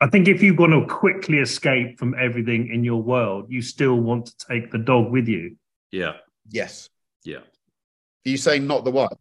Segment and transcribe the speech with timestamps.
[0.00, 3.94] I think if you want to quickly escape from everything in your world, you still
[3.94, 5.56] want to take the dog with you.
[5.92, 6.14] Yeah.
[6.50, 6.88] Yes.
[7.24, 7.38] Yeah.
[7.38, 9.16] Are you saying not the wife?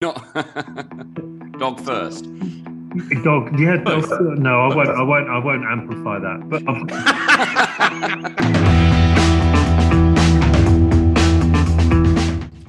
[0.00, 0.16] Not
[1.58, 2.26] dog first.
[3.24, 4.08] Dog, yeah, dog.
[4.38, 4.88] No, I won't.
[4.88, 5.28] I won't.
[5.28, 6.48] I won't amplify that.
[6.48, 6.62] But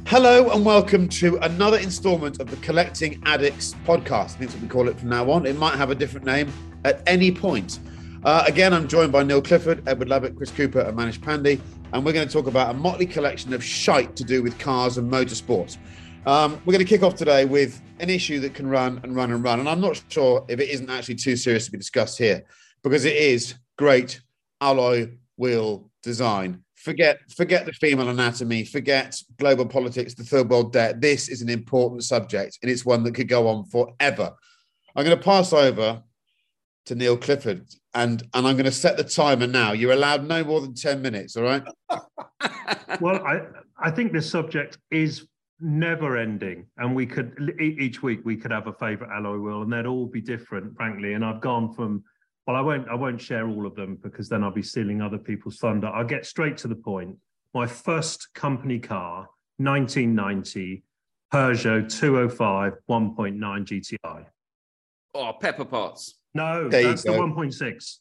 [0.10, 4.38] Hello and welcome to another instalment of the Collecting Addicts podcast.
[4.38, 5.46] That's what we call it from now on.
[5.46, 6.50] It might have a different name
[6.86, 7.80] at any point.
[8.24, 11.60] Uh, again, I'm joined by Neil Clifford, Edward Lovett, Chris Cooper, and Manish Pandey,
[11.92, 14.98] and we're going to talk about a motley collection of shite to do with cars
[14.98, 15.76] and motorsports.
[16.26, 19.34] Um, we're going to kick off today with an issue that can run and run
[19.34, 22.18] and run, and I'm not sure if it isn't actually too serious to be discussed
[22.18, 22.46] here
[22.82, 24.22] because it is great
[24.62, 28.64] alloy wheel design forget forget the female anatomy.
[28.64, 31.02] Forget global politics the third world debt.
[31.02, 34.32] This is an important subject and it's one that could go on forever.
[34.96, 36.02] I'm going to pass over
[36.86, 39.74] to neil clifford and and i'm going to set the timer now.
[39.74, 41.64] You're allowed no more than 10 minutes all right?
[43.02, 43.42] Well, I
[43.80, 45.28] I think this subject is
[45.60, 49.72] never ending, and we could each week we could have a favorite alloy wheel, and
[49.72, 51.14] they'd all be different, frankly.
[51.14, 52.04] And I've gone from
[52.48, 55.18] well, I won't I won't share all of them because then I'll be stealing other
[55.18, 55.88] people's thunder.
[55.88, 57.18] I'll get straight to the point.
[57.54, 59.28] My first company car,
[59.58, 60.84] 1990
[61.34, 64.26] Peugeot 205 1.9 GTI.
[65.14, 66.20] Oh, pepper pots.
[66.34, 67.98] No, There that's the 1.6.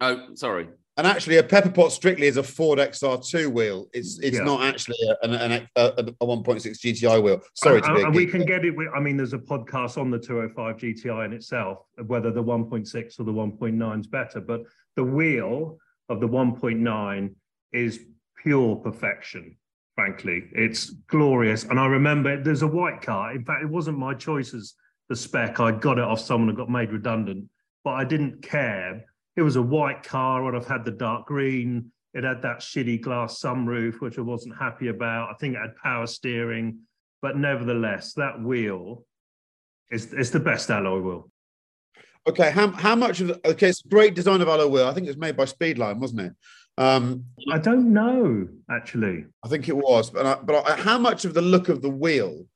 [0.00, 0.68] Oh, sorry.
[0.96, 4.44] And actually a pepper pot strictly is a ford xr2 wheel it's it's Yeah.
[4.44, 5.84] not actually a, an, an, a,
[6.20, 8.76] a 1.6 gti wheel sorry to And- and we can get it.
[8.76, 13.20] With, I mean, there's a podcast on the 205 GTI in itself, whether the 1.6
[13.20, 14.40] or the 1.9 is better.
[14.40, 14.62] But
[14.96, 17.34] the wheel of the 1.9
[17.72, 18.00] is
[18.42, 19.56] pure perfection.
[19.94, 21.64] Frankly, it's glorious.
[21.64, 23.32] And I remember there's a white car.
[23.34, 24.74] In fact, it wasn't my choice as
[25.08, 25.60] the spec.
[25.60, 27.48] I got it off someone who got made redundant,
[27.84, 29.04] but I didn't care.
[29.40, 30.46] It was a white car.
[30.46, 31.90] I'd have had the dark green.
[32.14, 35.30] It had that shitty glass sunroof, which I wasn't happy about.
[35.30, 36.80] I think it had power steering
[37.22, 39.04] but nevertheless, that wheel
[39.90, 41.30] is it's the best alloy wheel.
[42.28, 45.06] okay how, how much of the, okay it's great design of alloy wheel i think
[45.06, 46.32] it was made by speedline wasn't it
[46.78, 49.26] um I don't know actually.
[49.44, 51.90] I think it was, but I, but I, how much of the look of the
[51.90, 52.46] wheel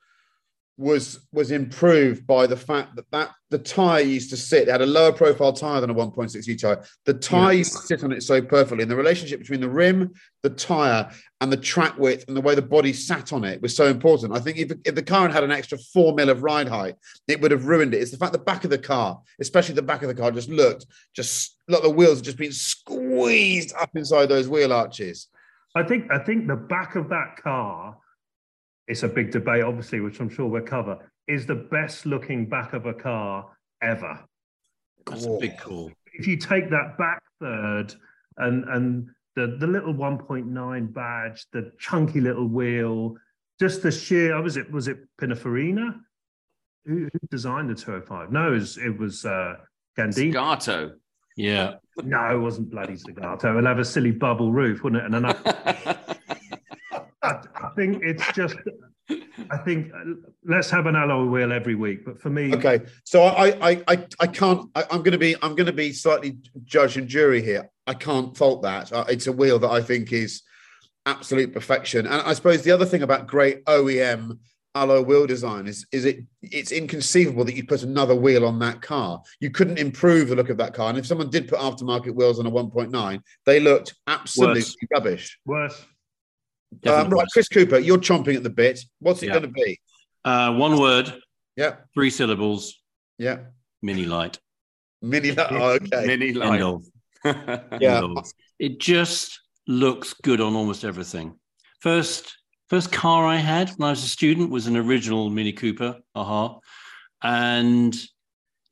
[0.76, 4.82] was was improved by the fact that that the tire used to sit it had
[4.82, 6.84] a lower profile tire than a 1.6 GTI.
[7.04, 7.58] The tire Yeah.
[7.58, 10.12] used to sit on it so perfectly, and the relationship between the rim,
[10.42, 11.08] the tire,
[11.40, 14.34] and the track width, and the way the body sat on it was so important.
[14.34, 16.96] I think if, if the car had had an extra four mil of ride height,
[17.28, 17.98] it would have ruined it.
[18.02, 20.48] It's the fact the back of the car, especially the back of the car, just
[20.48, 25.28] looked just like the wheels had just been squeezed up inside those wheel arches.
[25.76, 27.96] I think I think the back of that car,
[28.88, 32.72] it's a big debate, obviously, which I'm sure we'll cover, is the best looking back
[32.72, 33.46] of a car
[33.82, 34.20] ever.
[35.06, 35.90] That's a big call.
[36.12, 37.94] If you take that back third
[38.36, 43.16] and and the, the little 1.9 badge, the chunky little wheel,
[43.58, 46.00] just the sheer, was it was it Pininfarina?
[46.86, 48.30] Who, who designed the 205?
[48.30, 49.54] No, it was, it was uh,
[49.96, 50.34] Gandini.
[50.34, 50.92] Scarto.
[51.36, 51.74] Yeah.
[52.02, 53.56] No, it wasn't bloody Segato.
[53.56, 55.06] It'll have a silly bubble roof, wouldn't it?
[55.06, 55.93] And then I, I, I
[57.76, 58.56] think it's just
[59.50, 59.92] I think
[60.44, 62.04] let's have an alloy wheel every week.
[62.04, 64.70] But for me, Okay, so I I I, I can't.
[64.74, 67.68] I, I'm going to be I'm going to be slightly judge and jury here.
[67.86, 68.90] I can't fault that.
[69.08, 70.42] It's a wheel that I think is
[71.06, 72.06] absolute perfection.
[72.06, 74.38] And I suppose the other thing about great OEM
[74.76, 78.80] alloy wheel design is is it it's inconceivable that you put another wheel on that
[78.82, 79.22] car.
[79.38, 80.88] You couldn't improve the look of that car.
[80.88, 84.76] And if someone did put aftermarket wheels on a 1.9, they looked absolutely Worse.
[84.92, 85.38] rubbish.
[85.44, 85.84] worse.
[86.86, 87.26] Um, right.
[87.32, 88.80] Chris Cooper, you're chomping at the bit.
[89.00, 89.32] What's it Yeah.
[89.32, 89.80] going to be?
[90.24, 91.12] Uh, one word,
[91.56, 92.80] Yeah, three syllables,
[93.18, 93.38] yeah.
[93.84, 94.38] Minilite.
[95.02, 95.34] Mini.
[95.36, 96.06] Oh, okay.
[96.06, 96.62] Mini End light.
[96.62, 96.84] of.
[97.80, 97.98] Yeah.
[98.04, 98.30] End of.
[98.58, 101.38] It just looks good on almost everything.
[101.80, 102.34] First,
[102.70, 106.58] first car I had when I was a student was an original Mini Cooper, aha,
[107.22, 107.94] and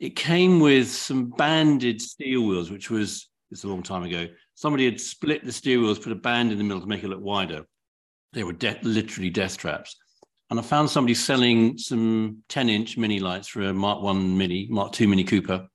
[0.01, 4.27] it came with some banded steel wheels, which was it's a long time ago.
[4.55, 7.09] Somebody had split the steel wheels, put a band in the middle to make it
[7.09, 7.65] look wider.
[8.33, 9.97] They were de- literally death traps.
[10.51, 14.93] And I found somebody selling some 10 inch Minilites for a Mark 1 Mini, Mark
[14.93, 15.67] 2 Mini Cooper.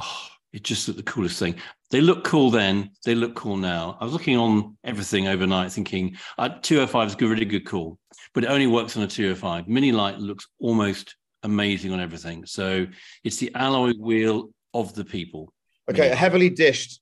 [0.00, 1.56] Oh, it just looked the coolest thing.
[1.90, 3.98] They look cool then, they look cool now.
[4.00, 7.98] I was looking on everything overnight thinking uh, 205 is a really good, call,
[8.34, 9.66] but it only works on a 205.
[9.66, 12.46] Minilite looks almost amazing on everything.
[12.46, 12.86] So
[13.22, 15.52] it's the alloy wheel of the people.
[15.90, 17.00] Okay, heavily dished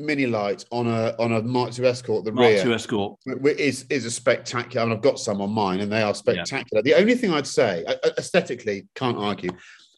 [0.00, 2.62] Minilite on a on a Mark II Escort, the Mark rear.
[2.62, 3.18] 2 Escort.
[3.44, 4.84] Is is a spectacular.
[4.84, 6.82] And I've got some on mine, and they are spectacular.
[6.82, 7.84] The only thing I'd say,
[8.16, 9.50] aesthetically, can't argue.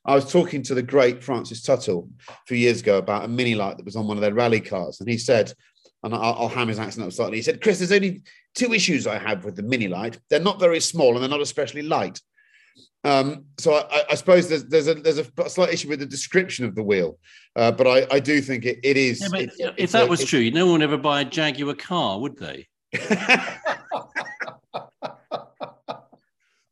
[0.06, 3.76] I was talking to the great Francis Tuthill a few years ago about a Minilite
[3.76, 5.52] that was on one of their rally cars, and he said,
[6.02, 7.36] and I'll, I'll ham his accent up slightly.
[7.36, 8.22] He said, "Chris, there's only
[8.54, 10.18] two issues I have with the Minilite.
[10.30, 12.20] They're not very small, and they're not especially light."
[13.02, 16.06] Um, so I, I- I suppose there's there's a there's a slight issue with the
[16.06, 17.18] description of the wheel,
[17.56, 19.20] uh, but I, I do think it, it is.
[19.20, 21.24] Yeah, it- if it's that a- was it's- true, no one would ever buy a
[21.24, 22.66] Jaguar car, would they?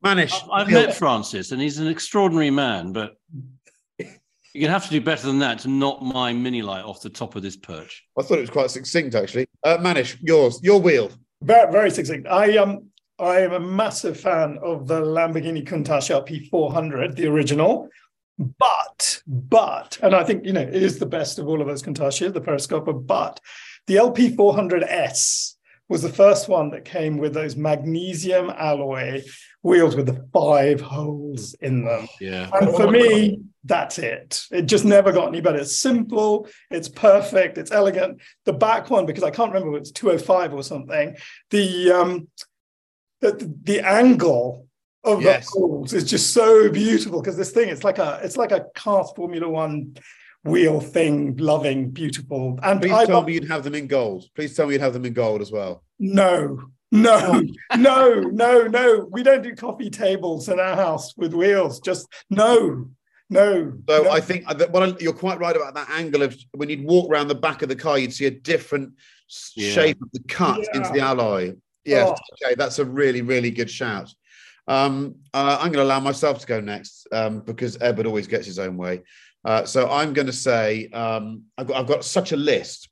[0.05, 3.15] Manish, I've, I've met Francis, and he's an extraordinary man, but
[3.99, 4.07] you're
[4.61, 7.43] gonna have to do better than that to knock my Minilite off the top of
[7.43, 8.05] this perch.
[8.19, 9.47] I thought it was quite succinct, actually.
[9.65, 11.11] Uh, Manish, yours, your wheel.
[11.43, 12.29] Very, very succinct.
[12.29, 12.88] I um
[13.19, 17.89] I am a massive fan of the Lamborghini Countach LP400, the original.
[18.39, 21.83] But, but, and I think you know it is the best of all of those
[21.83, 23.05] Countachs, the Periscopio.
[23.05, 23.41] But
[23.89, 25.55] the LP400S
[25.89, 29.23] was the first one that came with those magnesium alloy
[29.63, 32.07] wheels with the five holes in them.
[32.21, 32.49] Yeah.
[32.53, 34.45] And for me, that's it.
[34.51, 35.59] It just never got any better.
[35.59, 38.21] It's simple, it's perfect, it's elegant.
[38.45, 41.17] The back one, because I can't remember if it's 205 or something,
[41.51, 42.29] the um
[43.21, 44.67] the, the angle
[45.05, 45.47] of Yes.
[45.47, 48.67] the holes is just so beautiful because this thing it's like a it's like a
[48.75, 49.95] cast Formula One
[50.45, 52.59] wheel thing, loving, beautiful.
[52.63, 54.25] And Please I tell love- me you'd have them in gold.
[54.35, 55.83] Please tell me you'd have them in gold as well.
[55.99, 56.61] no,
[56.91, 57.43] no,
[57.77, 59.09] no, no, no.
[59.11, 61.81] We don't do coffee tables in our house with wheels.
[61.81, 62.89] Just no,
[63.29, 63.73] no.
[63.89, 64.11] So no.
[64.11, 67.11] I think that what I, you're quite right about that angle of when you'd walk
[67.11, 68.95] around the back of the car, you'd see a different
[69.55, 69.71] Yeah.
[69.73, 70.81] shape of the cut Yeah.
[70.81, 71.55] into the alloy.
[71.89, 72.47] Yes, Oh.
[72.47, 74.13] okay, that's a really, really good shout.
[74.67, 78.47] Um, uh, I'm going to allow myself to go next um, because Ebert always gets
[78.47, 79.03] his own way.
[79.45, 82.89] Uh, so I'm going to say um, I've, got, I've got such a list.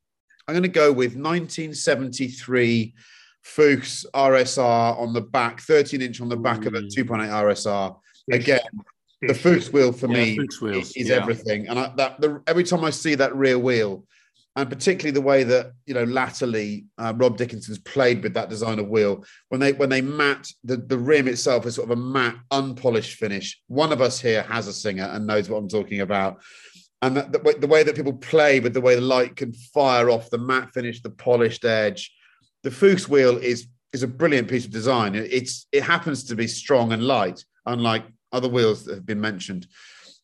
[0.48, 2.94] I'm going to go with 1973
[3.43, 7.96] Fuchs RSR on the back, 13 inch on the back of a 2.8 RSR.
[8.32, 8.60] Again,
[9.22, 9.34] the.
[9.34, 11.16] Fuchs wheel for Yeah, me Fuchs is yeah.
[11.16, 11.69] everything.
[11.69, 14.04] And I, that the, every time I see that rear wheel,
[14.56, 18.78] and particularly the way that you know latterly uh, Rob Dickinson's played with that design
[18.78, 22.00] of wheel, when they when they matte the, the rim itself is sort of a
[22.02, 23.60] matte, unpolished finish.
[23.68, 26.42] One of us here has a singer and knows what I'm talking about.
[27.02, 29.52] And that, the, way- the way that people play with the way the light can
[29.52, 32.10] fire off the matte finish, the polished edge,
[32.62, 35.14] the Fuchs wheel is is a brilliant piece of design.
[35.14, 39.20] It- It's it happens to be strong and light, unlike other wheels that have been
[39.20, 39.66] mentioned.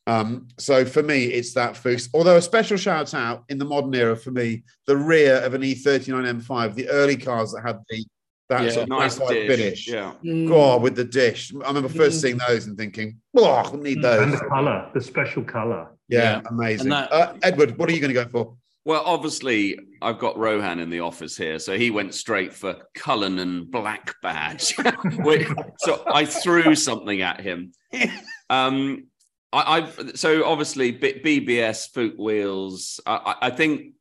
[0.07, 2.09] Um, so for me, it's that Fuchs.
[2.15, 5.63] Although a special shout out in the modern era for me, the rear of an
[5.63, 8.05] E39 M5, the early cars that had the
[8.49, 9.57] that Yeah, sort of Nice graphite dish.
[9.87, 9.89] finish.
[9.89, 10.13] Yeah.
[10.49, 11.53] God, with the dish.
[11.65, 14.23] I remember first seeing those and thinking, oh, I need those.
[14.25, 15.89] and the colour, the special colour.
[16.09, 16.41] Yeah, Yeah.
[16.51, 16.91] amazing.
[16.91, 18.57] That- uh, Edward, what are you going to go for?
[18.85, 23.39] Well, obviously, I've got Rohan in the office here, so he went straight for Cullinan
[23.39, 24.75] and Black Badge.
[25.79, 27.73] So I threw something at him.
[28.51, 29.05] Um,
[29.53, 33.01] I, I've so obviously BBS foot wheels.
[33.07, 33.95] I, I think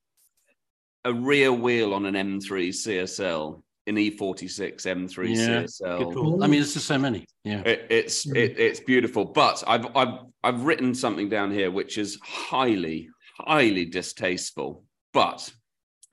[1.03, 6.43] a rear wheel on an M3 CSL, an E46 M3 Yeah, CSL.
[6.43, 7.25] I mean, there's just so many.
[7.43, 7.62] Yeah.
[7.62, 12.20] It, it's it, it's beautiful, but I've I've I've written something down here which is
[12.24, 15.51] highly highly distasteful, but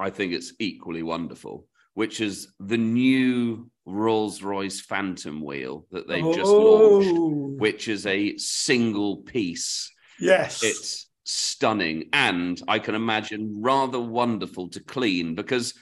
[0.00, 6.24] I think it's equally wonderful, which is the new Rolls Royce Phantom wheel that they've
[6.34, 9.90] just launched, Oh, which is a single piece.
[10.20, 10.62] yes.
[10.62, 15.74] It's stunning and I can imagine rather wonderful to clean because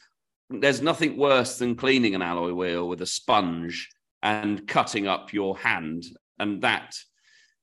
[0.51, 3.89] there's nothing worse than cleaning an alloy wheel with a sponge
[4.23, 6.05] and cutting up your hand.
[6.39, 6.97] And that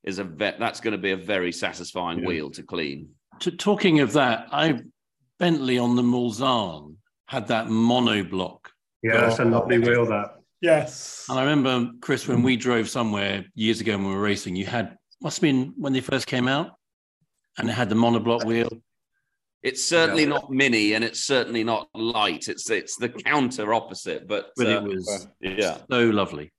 [0.04, 2.28] is a ve- that's going to be a very satisfying Yeah.
[2.28, 3.10] wheel to clean.
[3.40, 4.80] T- talking of that, I
[5.40, 6.96] Bentley on the Mulsanne
[7.28, 8.68] had that monoblock.
[9.04, 10.06] Yeah, that's a lovely wheel.
[10.06, 11.26] That yes.
[11.30, 14.66] And I remember, Chris, when we drove somewhere years ago when we were racing, you
[14.66, 16.72] had, must have been when they first came out,
[17.58, 18.70] and it had the monoblock wheel.
[19.62, 22.50] It's certainly not mini and it's certainly not light.
[22.50, 25.78] It's it's the counter opposite, but, But uh, it was yeah.
[25.90, 26.52] so lovely.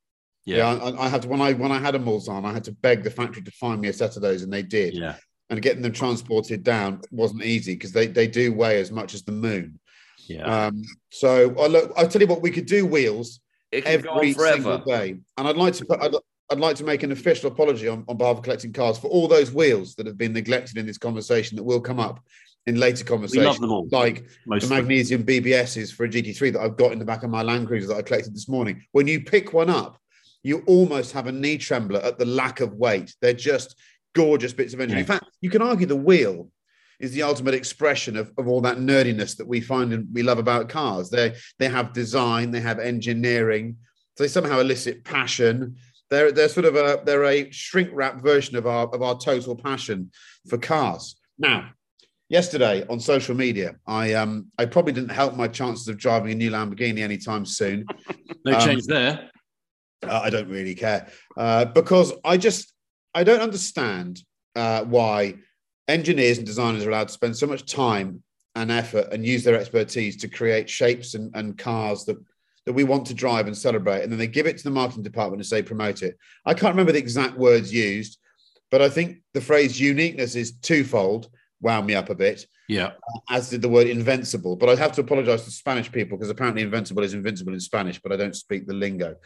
[0.47, 0.85] Yeah, Yeah.
[0.85, 3.03] I, I had to when I when I had a Mulsanne, I had to beg
[3.03, 4.95] the factory to find me a set of those, and they did.
[4.95, 5.17] Yeah.
[5.51, 9.23] And getting them transported down wasn't easy because they they do weigh as much as
[9.23, 9.79] the moon.
[10.29, 10.67] Yeah.
[10.67, 13.41] Um, so I look, I'll tell you what, we could do wheels
[13.71, 16.01] It can go on every single day, and I'd like to put.
[16.01, 16.15] I'd,
[16.51, 19.29] I'd like to make an official apology on, on behalf of collecting cars for all
[19.29, 22.21] those wheels that have been neglected in this conversation that will come up
[22.67, 23.47] in later we conversations.
[23.47, 23.89] love them all.
[23.91, 27.31] Like Most the magnesium BBSs for a GT3 that I've got in the back of
[27.31, 28.83] my Land Cruiser that I collected this morning.
[28.93, 29.99] When you pick one up,
[30.43, 33.15] you almost have a knee trembler at the lack of weight.
[33.21, 33.77] They're just
[34.15, 34.99] gorgeous bits of engine.
[34.99, 36.51] In fact, you can argue the wheel
[37.01, 40.39] is the ultimate expression of, of all that nerdiness that we find and we love
[40.39, 41.11] about cars.
[41.11, 43.77] They they have design, they have engineering,
[44.17, 45.77] so they somehow elicit passion.
[46.11, 49.57] They're they're sort of a they're a shrink wrap version of our of our total
[49.57, 50.11] passion
[50.49, 51.17] for cars.
[51.39, 51.71] Now,
[52.29, 56.35] yesterday on social media, I um I probably didn't help my chances of driving a
[56.35, 57.87] new Lamborghini anytime soon.
[58.45, 59.31] No um, change there.
[60.03, 62.73] Uh, I don't really care uh, because I just
[63.15, 64.23] I don't understand
[64.55, 65.37] uh, why
[65.89, 68.23] engineers and designers are allowed to spend so much time
[68.55, 72.17] and effort and use their expertise to create shapes and, and cars that
[72.67, 75.03] that we want to drive and celebrate, and then they give it to the marketing
[75.03, 76.17] department and say promote it.
[76.47, 78.19] I can't remember the exact words used,
[78.71, 81.29] but I think the phrase uniqueness is twofold.
[81.61, 82.93] Wound me up a bit Yeah.
[83.31, 84.57] as did the word invincible.
[84.57, 88.01] But I have to apologize to Spanish people because apparently invincible is invincible in Spanish,
[88.01, 89.17] but I don't speak the lingo,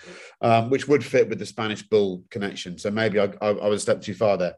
[0.41, 2.77] um, which would fit with the Spanish bull connection.
[2.77, 4.55] So maybe I, I, I was a step too far there.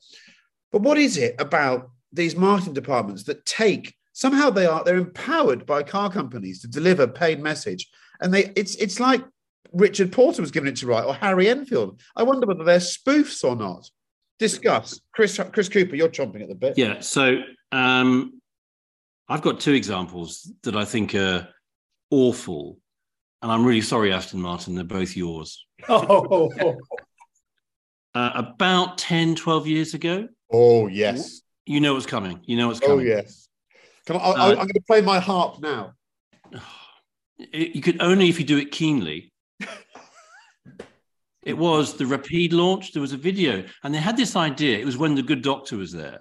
[0.73, 5.67] But what is it about these marketing departments that take somehow they are they're empowered
[5.67, 7.89] by car companies to deliver paid message,
[8.21, 9.25] and they it's it's like
[9.73, 12.01] Richard Porter was given it to write or Harry Enfield.
[12.17, 13.89] I wonder whether they're spoofs or not.
[14.39, 15.39] Discuss, Chris.
[15.53, 16.79] Chris Cooper, you're chomping at the bit.
[16.79, 17.01] Yeah.
[17.01, 18.41] So um,
[19.29, 21.49] I've got two examples that I think are
[22.11, 22.79] awful.
[23.43, 24.75] And I'm really sorry, Aston Martin.
[24.75, 25.67] They're both yours.
[25.89, 26.51] Oh,
[28.13, 31.43] Uh, about 10, 12 years ago, Oh yes.
[31.67, 32.41] you know what's coming.
[32.45, 32.99] You know what's coming.
[32.99, 33.49] Oh yes.
[34.07, 35.95] Come on, I, Uh, I, I'm going to play my harp now.
[37.55, 39.33] You could only if you do it keenly.
[41.43, 42.93] it was the Rapide launch.
[42.93, 44.79] There was a video, and they had this idea.
[44.79, 46.19] It was when the good doctor was there.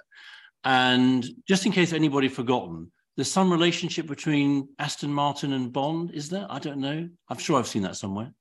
[0.63, 6.29] And just in case anybody forgotten, there's some relationship between Aston Martin and Bond, is
[6.29, 6.47] there?
[6.49, 7.09] I don't know.
[7.27, 8.31] I'm sure I've seen that somewhere.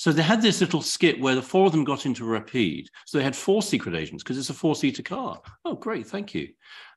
[0.00, 2.88] So they had this little skit where the four of them got into a Rapide.
[3.04, 5.42] So they had four secret agents because it's a four-seater car.
[5.66, 6.48] Oh, great, thank you.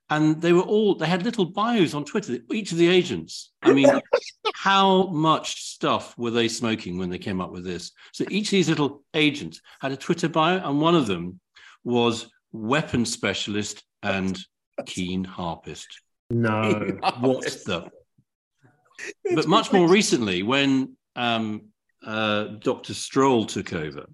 [0.09, 2.37] And they were all they had little bios on Twitter.
[2.49, 3.51] Each of the agents.
[3.61, 3.89] I mean,
[4.55, 7.91] how much stuff were they smoking when they came up with this?
[8.13, 11.41] So each of these little agents had a Twitter bio, and one of them
[11.83, 14.39] was weapons specialist and
[14.85, 15.89] keen harpist.
[16.29, 17.91] no, What the?
[19.35, 21.72] But much more recently, when um,
[22.05, 22.93] uh, Dr.
[22.93, 24.05] Stroll took over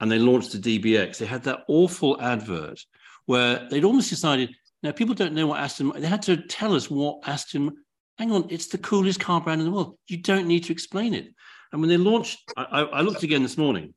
[0.00, 2.80] and they launched the DBX, they had that awful advert
[3.26, 6.90] where they'd almost decided, now people don't know what Aston, they had to tell us
[6.90, 7.76] what Aston,
[8.18, 9.98] hang on, it's the coolest car brand in the world.
[10.08, 11.34] You don't need to explain it.
[11.72, 13.94] And when they launched, I, I looked again this morning,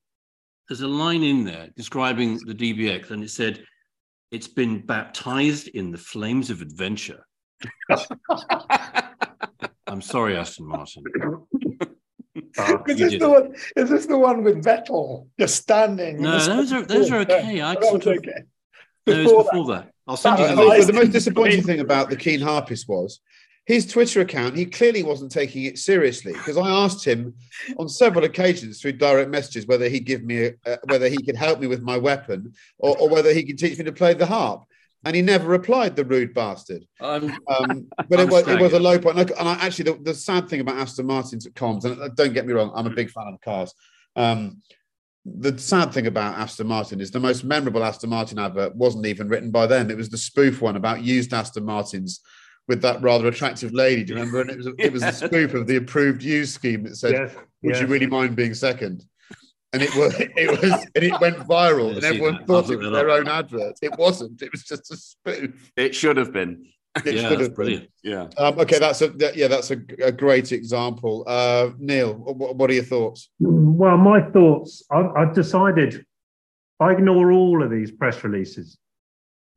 [0.67, 3.63] there's a line in there describing the DBX and it said,
[4.31, 7.25] it's been baptized in the flames of adventure.
[9.87, 11.03] I'm sorry, Aston Martin.
[12.57, 16.21] Uh, is, this the one, is this the one with Vettel just standing?
[16.21, 17.61] No, those are those are Yeah, okay.
[17.61, 18.43] I that was okay.
[19.05, 19.91] no, it was Before before that.
[20.07, 20.85] I'll send you That the link.
[20.85, 23.19] the most disappointing thing about the Keen Harpist was
[23.65, 24.57] his Twitter account.
[24.57, 27.33] He clearly wasn't taking it seriously because I asked him
[27.77, 31.37] on several occasions through direct messages whether he'd give me, a, uh, whether he could
[31.37, 34.25] help me with my weapon or, or whether he could teach me to play the
[34.25, 34.65] harp.
[35.05, 36.85] And he never replied, the rude bastard.
[37.01, 39.19] I'm, Um, but it was, it was a low point.
[39.19, 42.01] And, I, and I actually, the, the sad thing about Aston Martin's at comms, and
[42.01, 43.73] uh, don't get me wrong, I'm a big fan of cars.
[44.15, 44.61] Um,
[45.25, 49.27] the sad thing about Aston Martin is the most memorable Aston Martin advert wasn't even
[49.27, 49.89] written by them.
[49.89, 52.21] It was the spoof one about used Aston Martins
[52.67, 54.03] with that rather attractive lady.
[54.03, 54.41] Do you remember?
[54.41, 57.11] And it was a, it was a spoof of the approved use scheme that said
[57.13, 57.81] yes, Would Yeah.
[57.81, 59.03] you really mind being second?
[59.73, 62.47] And it was, it was, and it went viral, and everyone that.
[62.47, 63.75] thought it was their own advert.
[63.81, 64.41] It wasn't.
[64.41, 65.71] It was just a spoof.
[65.75, 66.67] It should have been.
[67.03, 67.87] It yeah, should that's have been.
[68.03, 68.27] Yeah.
[68.37, 71.23] Um, okay, that's a that- yeah, that's a, a great example.
[71.25, 73.29] Uh, Neil, what, what are your thoughts?
[73.39, 74.83] Well, my thoughts.
[74.91, 76.05] I've, I've decided
[76.79, 78.77] I ignore all of these press releases.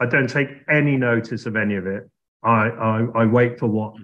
[0.00, 2.08] I don't take any notice of any of it.
[2.42, 3.94] I, I, I wait for what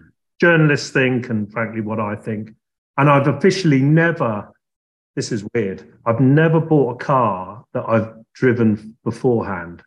[0.40, 2.50] journalists think and, frankly, what I think.
[2.99, 4.51] And I've officially never.
[5.14, 5.92] This is weird.
[6.07, 9.83] I've never bought a car that I've driven beforehand.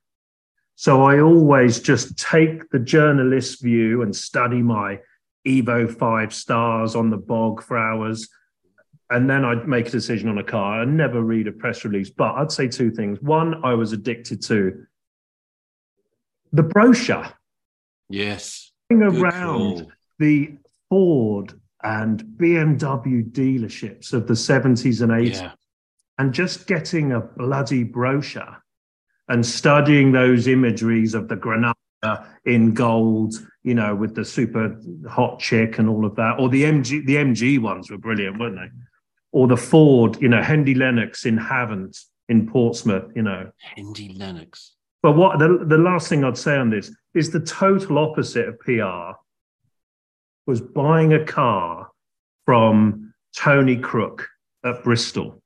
[0.76, 5.00] So I always just take the journalist view and study my
[5.48, 8.28] Evo five stars on the bog for hours
[9.10, 10.82] and then I'd make a decision on a car.
[10.82, 13.22] I'd never read a press release, but I'd say two things.
[13.22, 14.86] One, I was addicted to
[16.52, 17.28] the brochure
[18.10, 18.72] Yes.
[18.90, 19.88] going around
[20.20, 20.58] the
[20.90, 21.54] Ford
[21.84, 25.52] and BMW dealerships of the 70s and 80s Yeah.
[26.18, 28.64] and just getting a bloody brochure
[29.28, 31.76] and studying those imageries of the Granada
[32.46, 34.80] in gold, you know, with the super
[35.10, 38.56] hot chick and all of that, or the MG, the MG ones were brilliant, weren't
[38.56, 38.70] they?
[39.32, 41.98] Or the Ford, you know, Hendy Lennox in Havant
[42.30, 43.52] in Portsmouth, you know.
[43.60, 44.74] Hendy Lennox.
[45.02, 48.60] But what the, the last thing I'd say on this is the total opposite of
[48.60, 49.18] PR
[50.46, 51.90] was buying a car
[52.46, 54.28] from Tony Crook
[54.64, 55.42] at Bristol.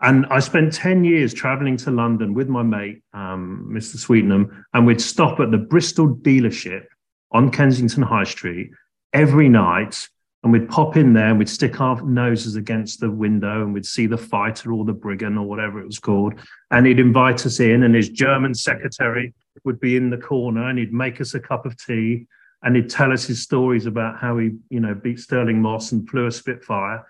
[0.00, 3.96] And I spent 10 years traveling to London with my mate, um, Mr.
[3.96, 6.84] Sweetenham, and we'd stop at the Bristol dealership
[7.32, 8.70] on Kensington High Street
[9.12, 10.08] every night.
[10.42, 13.86] And we'd pop in there and we'd stick our noses against the window and we'd
[13.86, 16.34] see the fighter or the brigand or whatever it was called.
[16.70, 19.34] And he'd invite us in, and his German secretary
[19.64, 22.26] would be in the corner and he'd make us a cup of tea
[22.62, 26.08] and he'd tell us his stories about how he, you know, beat Stirling Moss and
[26.08, 27.06] flew a Spitfire.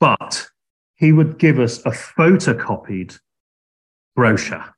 [0.00, 0.48] But
[0.96, 3.18] he would give us a photocopied
[4.16, 4.74] brochure.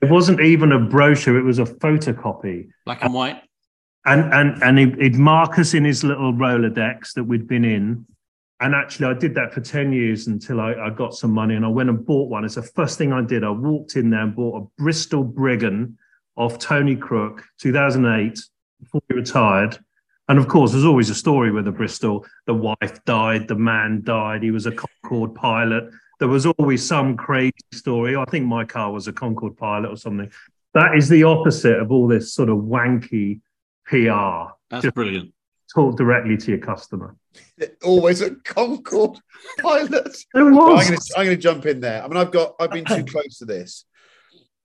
[0.00, 2.68] It wasn't even a brochure, it was a photocopy.
[2.84, 3.42] Black and white.
[4.04, 8.06] And and and he'd, mark us in his little Rolodex that we'd been in.
[8.60, 11.64] And actually, I did that for 10 years until I, I got some money and
[11.64, 12.44] I went and bought one.
[12.44, 13.44] It's the first thing I did.
[13.44, 15.98] I walked in there and bought a Bristol Brigand
[16.36, 18.38] off Tony Crook, 2008,
[18.86, 19.78] before he retired.
[20.28, 22.26] And of course, there's always a story with the Bristol.
[22.46, 25.90] The wife died, the man died, he was a Concorde pilot.
[26.18, 28.16] There was always some crazy story.
[28.16, 30.30] I think my car was a Concorde pilot or something.
[30.74, 33.40] That is the opposite of all this sort of wanky
[33.86, 34.52] PR.
[34.70, 35.32] That's Just brilliant.
[35.74, 37.16] talk directly to your customer.
[37.84, 39.18] Always a Concorde
[39.58, 40.16] pilot.
[40.34, 40.80] It was.
[40.80, 42.02] I'm going to I'm going to jump in there.
[42.02, 43.84] I mean, I've got I've been too close to this,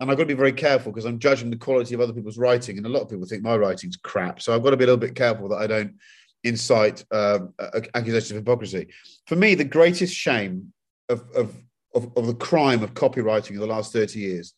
[0.02, 2.40] and I've got to be very careful because I'm judging the quality of other people's
[2.40, 4.42] writing, and a lot of people think my writing's crap.
[4.42, 5.94] So I've got to be a little bit careful that I don't
[6.44, 7.54] incite um,
[7.94, 8.88] accusations of hypocrisy.
[9.28, 10.74] For me, the greatest shame
[11.08, 11.56] of of,
[11.94, 14.54] of of the crime of copywriting in the last thirty years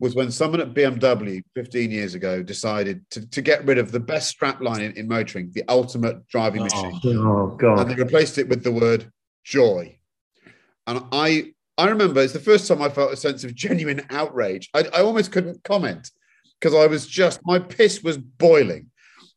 [0.00, 4.00] was when someone at BMW 15 years ago decided to, to get rid of the
[4.00, 6.64] best strap line in, in motoring, the ultimate driving Oh.
[6.64, 7.78] machine Oh God.
[7.78, 9.10] and they replaced it with the word
[9.44, 9.96] joy.
[10.88, 14.70] And I I remember it's the first time I felt a sense of genuine outrage.
[14.74, 16.10] I, I almost couldn't comment
[16.58, 18.90] because I was just my piss was boiling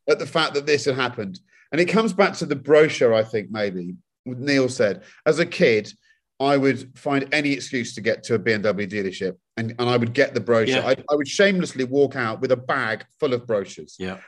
[0.09, 1.39] at the fact that this had happened.
[1.71, 3.95] And it comes back to the brochure, I think, maybe.
[4.25, 5.91] Neil said, as a kid,
[6.39, 10.13] I would find any excuse to get to a BMW dealership and, and I would
[10.13, 10.77] get the brochure.
[10.77, 10.87] Yeah.
[10.87, 13.97] I, I would shamelessly walk out with a bag full of brochures.
[13.99, 14.19] Yeah.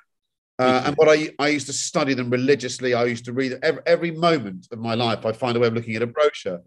[0.60, 2.94] Uh, and what I, I used to study them religiously.
[2.94, 5.26] I used to read every, every moment of my life.
[5.26, 6.62] I find a way of looking at a brochure,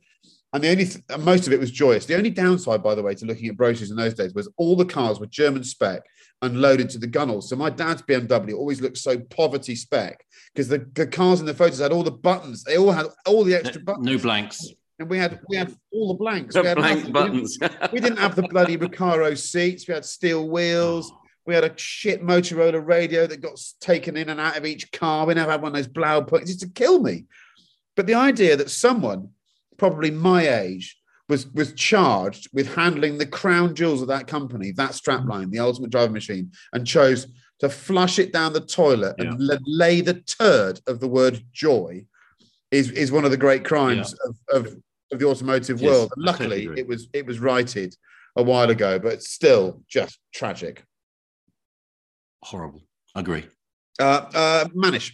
[0.55, 2.07] and the only th- and most of it was joyous.
[2.07, 4.77] The only downside, by the way, to looking at brochures in those days was all
[4.77, 6.01] the cars were German spec
[6.40, 7.49] and loaded to the gunnels.
[7.51, 11.55] So my dad's BMW always looked so poverty spec because the, the cars in the
[11.55, 12.64] photos had all the buttons.
[12.64, 14.67] They all had all the extra buttons, No blanks.
[14.99, 16.55] and we had we had all the blanks.
[16.55, 17.12] We had Blank nothing.
[17.12, 17.93] We didn't- buttons.
[17.93, 19.87] we didn't have the bloody Recaro seats.
[19.88, 21.11] We had steel wheels.
[21.12, 21.21] Oh.
[21.47, 25.27] We had a shit Motorola radio that got taken in and out of each car.
[25.27, 26.43] We never had one of those Blaupunkts.
[26.43, 27.25] It's to kill me.
[27.97, 29.29] But the idea that someone,
[29.77, 30.97] probably my age,
[31.29, 35.91] was was charged with handling the crown jewels of that company, that strapline, the ultimate
[35.91, 37.27] driving machine, and chose
[37.61, 42.05] to flush it down the toilet and la- lay the turd of the word joy,
[42.71, 44.77] is is one of the great crimes of, of
[45.13, 46.13] of the automotive Yes, world.
[46.17, 47.95] And luckily, it was it was righted
[48.37, 50.85] a while ago, but still just tragic.
[52.43, 52.83] Horrible.
[53.15, 53.45] Agree.
[53.99, 55.13] Uh, uh, Manish,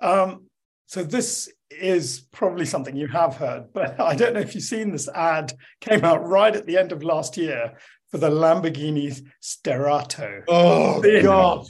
[0.00, 0.48] Um,
[0.86, 4.90] so this is probably something you have heard, but I don't know if you've seen
[4.92, 7.74] this ad came out right at the end of last year
[8.10, 10.42] for the Lamborghini Sterrato.
[10.48, 11.66] oh The- god,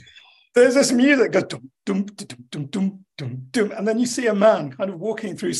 [0.55, 4.27] there's this music goes dum dum dum dum dum dum dum, and then you see
[4.27, 5.53] a man kind of walking through.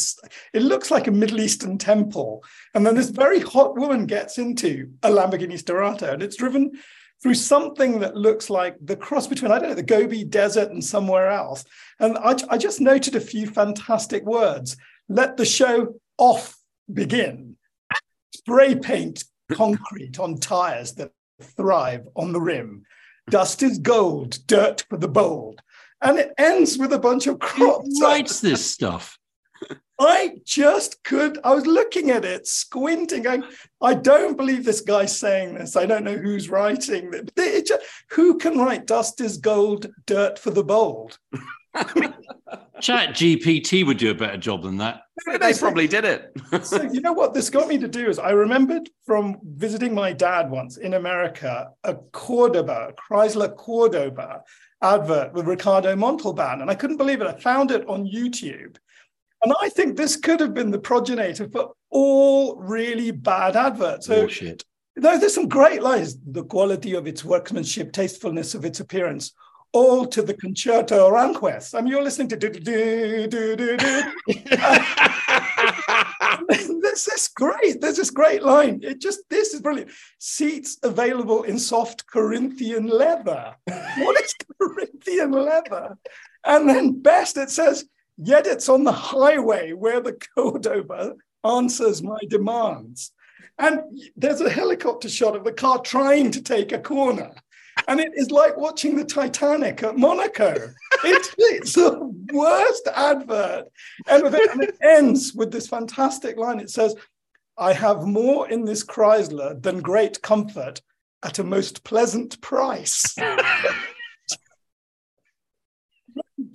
[0.54, 2.44] It looks like a Middle Eastern temple,
[2.76, 6.72] and then this very hot woman gets into a Lamborghini Sterrato, and it's driven
[7.24, 10.84] through something that looks like the cross between I don't know the Gobi Desert and
[10.84, 11.64] somewhere else.
[12.00, 14.76] And I, I just noted a few fantastic words.
[15.08, 16.58] Let the show off
[16.94, 17.56] begin.
[18.36, 22.84] Spray paint concrete on tires that thrive on the rim.
[23.30, 25.62] Dust is gold, dirt for the bold.
[26.02, 28.00] And it ends with a bunch of crops.
[28.00, 29.18] Who writes this stuff?
[30.00, 31.40] I just could.
[31.44, 33.44] I was looking at it, squinting, going,
[33.82, 35.76] I don't believe this guy's saying this.
[35.76, 37.32] I don't know who's writing it.
[37.38, 41.20] it just, who can write dust is gold, dirt for the bold?
[42.82, 45.04] Chat GPT would do a better job than that.
[45.40, 46.32] They probably did it.
[46.64, 50.12] so you know what this got me to do is I remembered from visiting my
[50.12, 54.44] dad once in America a Cordoba, a Chrysler Cordoba
[54.82, 57.28] advert with Ricardo Montalban, and I couldn't believe it.
[57.28, 58.76] I found it on YouTube,
[59.44, 64.08] and I think this could have been the progenitor for all really bad adverts.
[64.08, 64.64] So, Bullshit.
[64.96, 66.18] no, there's some great lines.
[66.26, 69.34] The quality of its workmanship, tastefulness of its appearance,
[69.72, 71.78] all to the concerto Aranjuez.
[71.78, 74.02] I mean, you're listening to do do do do do.
[76.94, 78.80] This great, there's this great line.
[78.84, 79.92] It just this is brilliant.
[80.20, 83.56] Seats available in soft Corinthian leather.
[83.98, 85.98] What is Corinthian leather?
[86.46, 87.86] And then best it says,
[88.18, 93.12] yet it's on the highway where the Cordoba answers my demands.
[93.60, 93.82] And
[94.16, 97.32] there's a helicopter shot of the car trying to take a corner.
[97.88, 100.74] And it is like watching the Titanic at Monaco.
[101.06, 102.00] It, it's the
[102.32, 103.66] worst advert.
[104.08, 106.62] And it, and it ends with this fantastic line.
[106.62, 106.96] It says,
[107.58, 110.82] I have more in this Chrysler than great comfort
[111.22, 113.16] at a most pleasant price.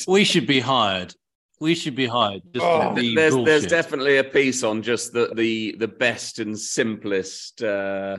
[0.06, 1.14] We should be hired.
[1.60, 2.42] We should be hired.
[2.54, 6.38] Just Oh, to be there's there's definitely a piece on just the the the best
[6.38, 8.18] and simplest uh,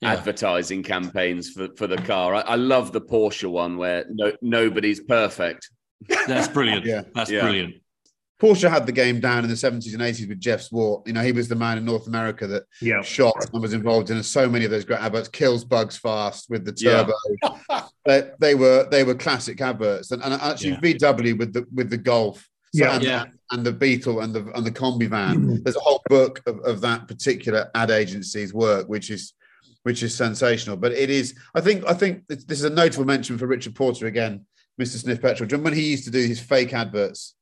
[0.00, 0.12] Yeah.
[0.12, 2.34] advertising campaigns for for the car.
[2.34, 5.70] I, I love the Porsche one where no nobody's perfect.
[6.26, 6.84] That's brilliant.
[6.86, 7.02] Yeah.
[7.14, 7.40] That's Yeah.
[7.42, 7.74] brilliant.
[8.40, 11.06] Porsche had the game down in the 70s and 80s with Jeff Swart.
[11.06, 13.02] You know, he was the man in North America that Yeah.
[13.02, 15.28] shot and was involved in so many of those great adverts.
[15.28, 17.04] Kills bugs fast with the Yeah.
[17.42, 17.88] turbo.
[18.06, 20.80] they, they were they were classic adverts, and, and actually Yeah.
[20.80, 22.38] VW with the with the Golf,
[22.74, 22.94] so- Yeah.
[22.94, 23.24] and, Yeah.
[23.50, 25.60] and the Beetle and the and the combi van.
[25.64, 29.32] There's a whole book of, of that particular ad agency's work, which is
[29.82, 30.76] which is sensational.
[30.76, 33.74] But it is, I think, I think this this is a notable mention for Richard
[33.74, 34.44] Porter again,
[34.80, 34.96] Mr.
[34.98, 35.48] Sniff Petrol.
[35.48, 37.34] Do you remember when he used to do his fake adverts?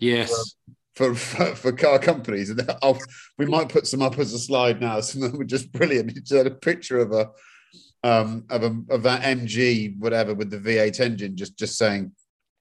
[0.00, 0.54] Yes.
[0.94, 2.50] for, for, for car companies.
[2.50, 2.98] And I'll,
[3.38, 5.00] we might put some up as a slide now.
[5.00, 6.18] Some of them were just brilliant.
[6.30, 7.30] Had a picture of a
[8.02, 12.12] um of a of that MG whatever with the V8 engine, just just saying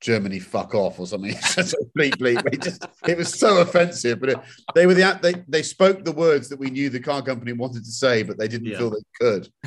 [0.02, 1.32] Germany fuck off or something.
[1.56, 2.42] Just bleep bleep.
[2.54, 4.20] It just it was so offensive.
[4.22, 4.38] But it,
[4.76, 7.84] they were the they they spoke the words that we knew the car company wanted
[7.84, 8.78] to say, but they didn't Yeah.
[8.78, 9.50] feel they could.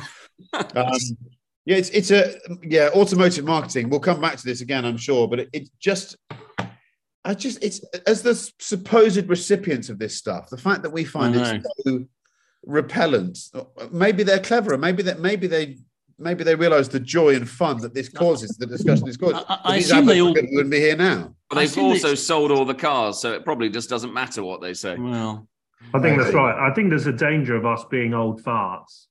[0.75, 0.97] Um,
[1.65, 3.89] yeah, it's it's a yeah automotive marketing.
[3.89, 6.17] We'll come back to this again, I'm sure, but it, it just
[7.25, 11.35] I just it's as the supposed recipients of this stuff, the fact that we find
[11.39, 12.05] I it so
[12.65, 13.37] repellent.
[13.91, 14.77] Maybe they're cleverer.
[14.77, 15.77] Maybe that maybe they
[16.19, 19.35] maybe they realise the joy and fun that this causes, the discussion is caused.
[19.35, 21.33] I- I- If I assume they all- wouldn't be here now.
[21.49, 24.61] But they've also they- sold all the cars, so it probably just doesn't matter what
[24.61, 24.97] they say.
[24.97, 25.47] Well,
[25.93, 26.69] I think that's right.
[26.69, 29.05] I think there's a danger of us being old farts.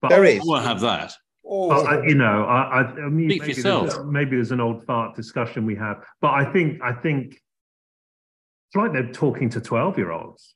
[0.00, 0.40] But There is.
[0.40, 1.12] I won't have that.
[1.50, 4.84] Oh, But I, you know, I, I, I mean, maybe there's, maybe there's an old
[4.84, 10.54] fart discussion we have, but I think, I think it's like they're talking to twelve-year-olds,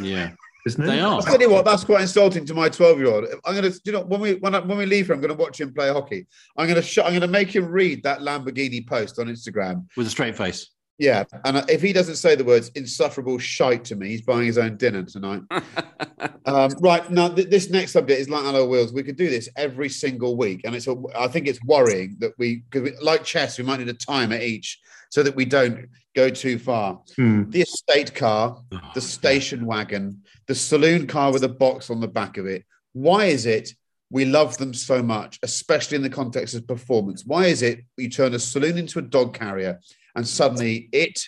[0.00, 0.30] Yeah.
[0.66, 0.86] isn't it?
[0.86, 1.16] They are.
[1.16, 3.26] I'll tell you what, that's quite insulting to my 12 year old.
[3.44, 5.60] I'm gonna, you know, when we when, I, when we leave here, I'm gonna watch
[5.60, 6.26] him play hockey.
[6.56, 9.84] I'm gonna sh- I'm gonna make him read that Lamborghini post on Instagram.
[9.98, 10.70] With a straight face.
[10.98, 14.56] Yeah, and if he doesn't say the words "insufferable shite" to me, he's buying his
[14.56, 15.42] own dinner tonight.
[16.46, 18.94] um, right now, th- this next subject is like alloy wheels.
[18.94, 22.32] We could do this every single week, and it's a, I think it's worrying that
[22.38, 24.80] we because we, like chess, we might need a timer each
[25.10, 27.02] so that we don't go too far.
[27.14, 27.50] Hmm.
[27.50, 28.62] The estate car,
[28.94, 32.64] the station wagon, the saloon car with a box on the back of it.
[32.94, 33.70] Why is it
[34.10, 37.24] we love them so much, especially in the context of performance?
[37.26, 39.80] Why is it you turn a saloon into a dog carrier
[40.16, 41.20] and suddenly it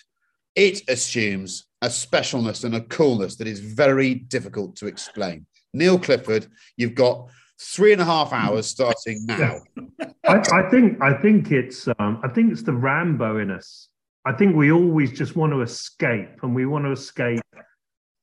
[0.55, 5.45] it assumes a specialness and a coolness that is very difficult to explain?
[5.73, 7.29] Neil Clifford, you've got
[7.61, 9.59] three and a half hours starting now.
[10.27, 13.89] I, I think, I think it's, um, I think it's the Rambo in us.
[14.25, 17.41] I think we always just want to escape, and we want to escape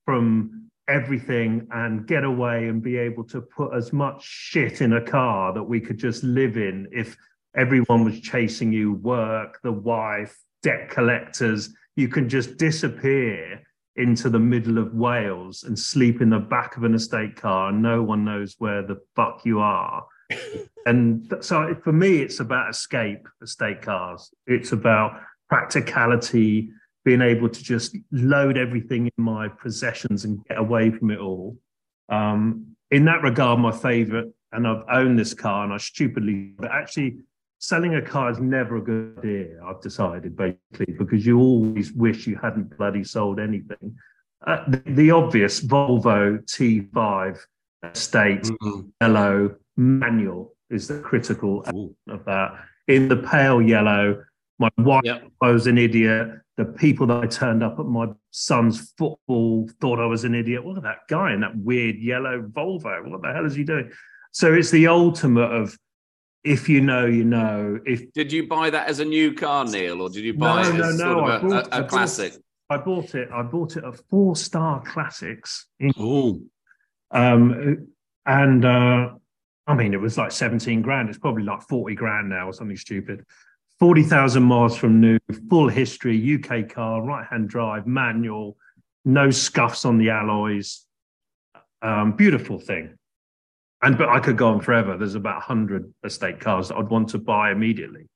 [0.05, 5.03] from everything and get away and be able to put as much shit in a
[5.03, 7.17] car that we could just live in if
[7.57, 11.73] everyone was chasing you, work, the wife, debt collectors.
[11.95, 13.63] You can just disappear
[13.95, 17.81] into the middle of Wales and sleep in the back of an estate car, and
[17.81, 20.05] no one knows where the fuck you are.
[20.87, 24.35] and so for me, it's about escape, estate cars.
[24.49, 26.71] It's about practicality,
[27.05, 31.57] being able to just load everything in my possessions and get away from it all.
[32.09, 36.73] Um, in that regard, my favorite, and I've owned this car and I stupidly, but
[36.73, 37.19] actually
[37.59, 39.61] selling a car is never a good idea.
[39.65, 43.97] I've decided basically because you always wish you hadn't bloody sold anything.
[44.47, 47.39] Uh, the, the, obvious Volvo T5
[47.83, 48.81] estate mm-hmm.
[49.01, 51.65] yellow manual is the critical
[52.09, 52.53] of that.
[52.87, 54.23] In the pale yellow,
[54.59, 55.25] my wife yep.
[55.41, 56.29] was an idiot.
[56.57, 60.65] The people that I turned up at my son's football thought I was an idiot.
[60.65, 63.09] Look at that guy in that weird yellow Volvo.
[63.09, 63.91] What the hell is he doing?
[64.33, 65.77] So it's the ultimate of
[66.47, 67.79] if you know, you know.
[67.85, 70.69] If did you buy that as a new car, Neil, or did you buy no,
[70.69, 71.15] it as no, no.
[71.15, 72.35] sort of a, bought, a, a classic?
[72.71, 73.29] I bought it.
[73.33, 75.67] I bought it at Four Star Classics.
[75.99, 76.41] Oh,
[77.11, 77.89] um,
[78.25, 79.11] and uh,
[79.67, 81.09] I mean, it was like seventeen grand.
[81.09, 83.25] It's probably like forty grand now, or something stupid.
[83.79, 85.19] Forty thousand miles from new,
[85.51, 88.57] full history, UK car, right-hand drive, manual,
[89.05, 90.87] no scuffs on the alloys.
[91.83, 92.97] Um, beautiful thing
[93.83, 94.97] and but I could go on forever.
[94.97, 98.07] There's about hundred estate cars that I'd want to buy immediately.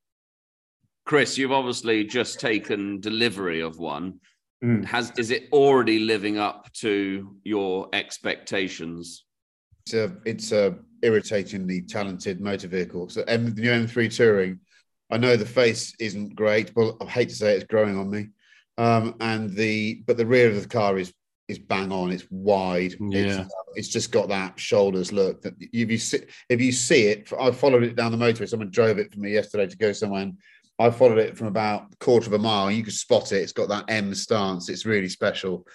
[1.06, 4.20] Chris, you've obviously just taken delivery of one.
[4.64, 4.84] Mm.
[4.84, 9.24] Has is it already living up to your expectations?
[9.86, 13.08] It's a it's a irritatingly talented motor vehicle.
[13.08, 14.60] So M, the new M3 Touring,
[15.10, 18.10] I know the face isn't great, but I hate to say it, it's growing on
[18.10, 18.28] me.
[18.78, 21.12] Um, and the but the rear of the car is
[21.50, 22.12] is bang on.
[22.12, 22.94] It's wide.
[23.00, 23.20] Yeah.
[23.20, 25.42] It's, uh, it's, just got that shoulders look.
[25.42, 28.48] That if you see if you see it, I followed it down the motorway.
[28.48, 30.22] Someone drove it for me yesterday to go somewhere.
[30.22, 30.38] And
[30.78, 32.70] I followed it from about a quarter of a mile.
[32.70, 33.42] You could spot it.
[33.42, 34.68] It's got that M stance.
[34.68, 35.66] It's really special.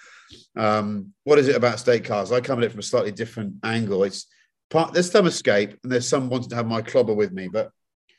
[0.57, 2.31] Um, what is it about state cars?
[2.31, 4.03] I come at it from a slightly different angle.
[4.03, 4.25] It's
[4.69, 4.93] part.
[4.93, 7.49] There's some escape, and there's some wanting to have my clobber with me.
[7.51, 8.11] But I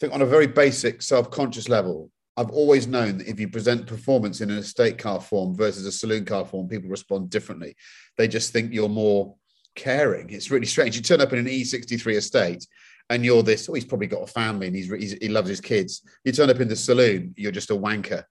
[0.00, 4.40] think on a very basic self-conscious level, I've always known that if you present performance
[4.40, 7.76] in an estate car form versus a saloon car form, people respond differently.
[8.18, 9.36] They just think you're more
[9.76, 10.30] caring.
[10.30, 10.96] It's really strange.
[10.96, 12.66] You turn up in an E63 estate
[13.10, 15.60] and you're this, oh, he's probably got a family and he's, he's he loves his
[15.60, 16.02] kids.
[16.24, 18.24] You turn up in the saloon, you're just a wanker.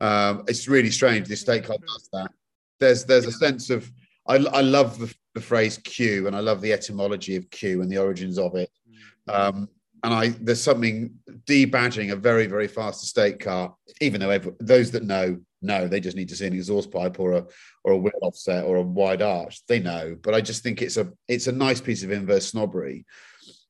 [0.00, 1.28] Um, it's really strange.
[1.28, 2.30] The estate car does that.
[2.78, 3.90] There's there's a sense of
[4.26, 7.90] I, I love the, the phrase Q and I love the etymology of Q and
[7.90, 8.70] the origins of it.
[9.28, 9.68] Um,
[10.04, 11.14] and I there's something
[11.46, 13.74] debadging a very very fast estate car.
[14.00, 17.18] Even though every, those that know know, they just need to see an exhaust pipe
[17.18, 17.44] or a
[17.84, 19.64] or a wheel offset or a wide arch.
[19.66, 23.04] They know, but I just think it's a it's a nice piece of inverse snobbery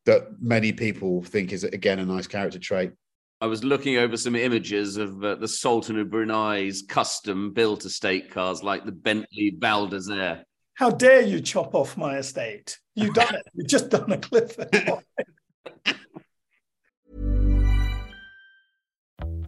[0.04, 2.92] that many people think is again a nice character trait.
[3.40, 8.30] I was looking over some images of uh, the Sultan of Brunei's custom built estate
[8.30, 10.42] cars like the Bentley Val d'Isere.
[10.74, 12.78] How dare you chop off my estate?
[12.94, 13.42] You've done it.
[13.54, 14.56] You've just done a cliff.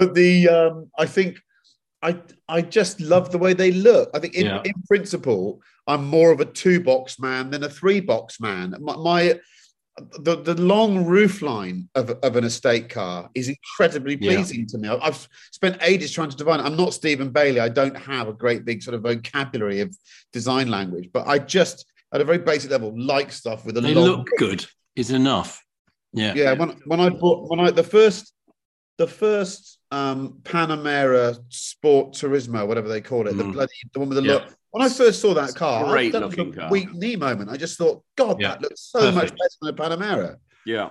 [0.00, 1.38] But the um, I think
[2.02, 2.16] I
[2.48, 4.10] I just love the way they look.
[4.14, 4.62] I think in, yeah.
[4.64, 8.74] in principle, I'm more of a two box man than a three box man.
[8.80, 9.40] My, my
[10.20, 14.66] the, the long roof line of, of an estate car is incredibly pleasing yeah.
[14.70, 14.88] to me.
[14.88, 16.60] I've spent ages trying to define.
[16.60, 16.62] It.
[16.62, 17.60] I'm not Stephen Bayley.
[17.60, 19.94] I don't have a great big sort of vocabulary of
[20.32, 21.84] design language, but I just
[22.14, 23.82] at a very basic level like stuff with a.
[23.82, 24.64] They long look good.
[24.96, 25.62] Is enough.
[26.14, 26.32] Yeah.
[26.34, 26.52] Yeah.
[26.54, 28.32] When when I bought when I the first
[28.96, 33.38] the first um, Panamera Sport Turismo, whatever they call it, mm.
[33.38, 34.32] the bloody the one with the yeah.
[34.34, 36.70] look, When I first saw that car, I Great had looking a car.
[36.70, 37.50] weak knee moment.
[37.50, 38.50] I just thought, God, Yeah.
[38.50, 40.36] that looks so much better than a Panamera.
[40.64, 40.90] Yeah.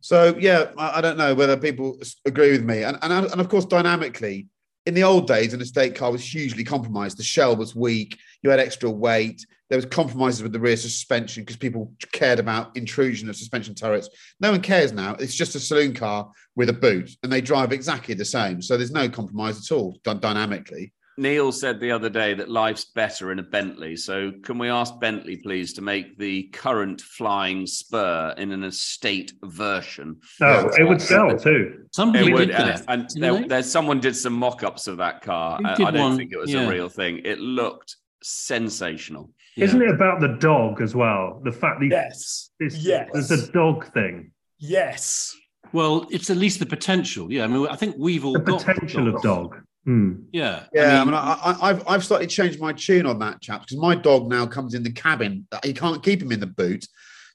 [0.00, 3.48] So yeah, I, I don't know whether people agree with me, and and and of
[3.48, 4.46] course, dynamically,
[4.88, 7.18] in the old days, an estate car was hugely compromised.
[7.18, 8.18] The shell was weak.
[8.42, 9.44] You had extra weight.
[9.68, 14.08] There was compromises with the rear suspension because people cared about intrusion of suspension turrets.
[14.40, 15.14] No one cares now.
[15.20, 18.62] It's just a saloon car with a boot, and they drive exactly the same.
[18.62, 20.94] So there's no compromise at all dynamically.
[21.18, 23.96] Neil said the other day that life's better in a Bentley.
[23.96, 29.32] So can we ask Bentley, please, to make the current flying spur in an estate
[29.42, 30.16] version?
[30.40, 31.84] No, it would sell too.
[31.92, 32.84] Somebody It would, did and, that.
[32.88, 35.58] and didn't there, there's someone did some mock-ups of that car.
[35.64, 36.16] I, I don't one?
[36.16, 36.66] think it was Yeah.
[36.66, 37.20] a real thing.
[37.24, 39.30] It looked sensational.
[39.56, 39.64] Yeah.
[39.64, 41.40] Isn't it about the dog as well?
[41.44, 42.50] The fact that Yes.
[42.60, 43.08] it's, Yes.
[43.12, 44.30] there's a dog thing.
[44.58, 45.34] Yes.
[45.72, 47.30] Well, it's at least the potential.
[47.32, 49.56] Yeah, I mean, I think we've all The got potential of dog.
[49.88, 50.16] Hmm.
[50.32, 53.06] Yeah, Yeah, I I mean, mean, I, I, I've I've started to change my tune
[53.06, 55.46] on that, chaps, because my dog now comes in the cabin.
[55.64, 56.84] You can't keep him in the boot,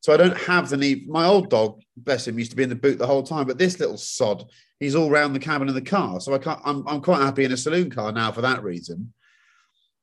[0.02, 1.10] so I don't have the need.
[1.10, 3.58] My old dog, bless him, used to be in the boot the whole time, but
[3.58, 4.44] this little sod,
[4.80, 6.20] he's all round the cabin of the car.
[6.22, 6.60] So I can't.
[6.63, 9.12] I'm I'm quite happy in a saloon car now for that reason.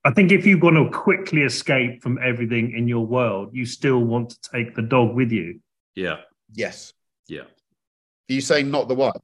[0.05, 4.01] I think if you want to quickly escape from everything in your world, you still
[4.01, 5.61] want to take the dog with you.
[5.95, 6.17] yeah.
[6.53, 6.93] Yes.
[7.29, 7.43] Yeah.
[7.43, 9.21] Are you saying not the wife?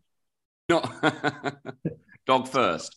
[0.69, 0.85] Not
[2.27, 2.97] dog first.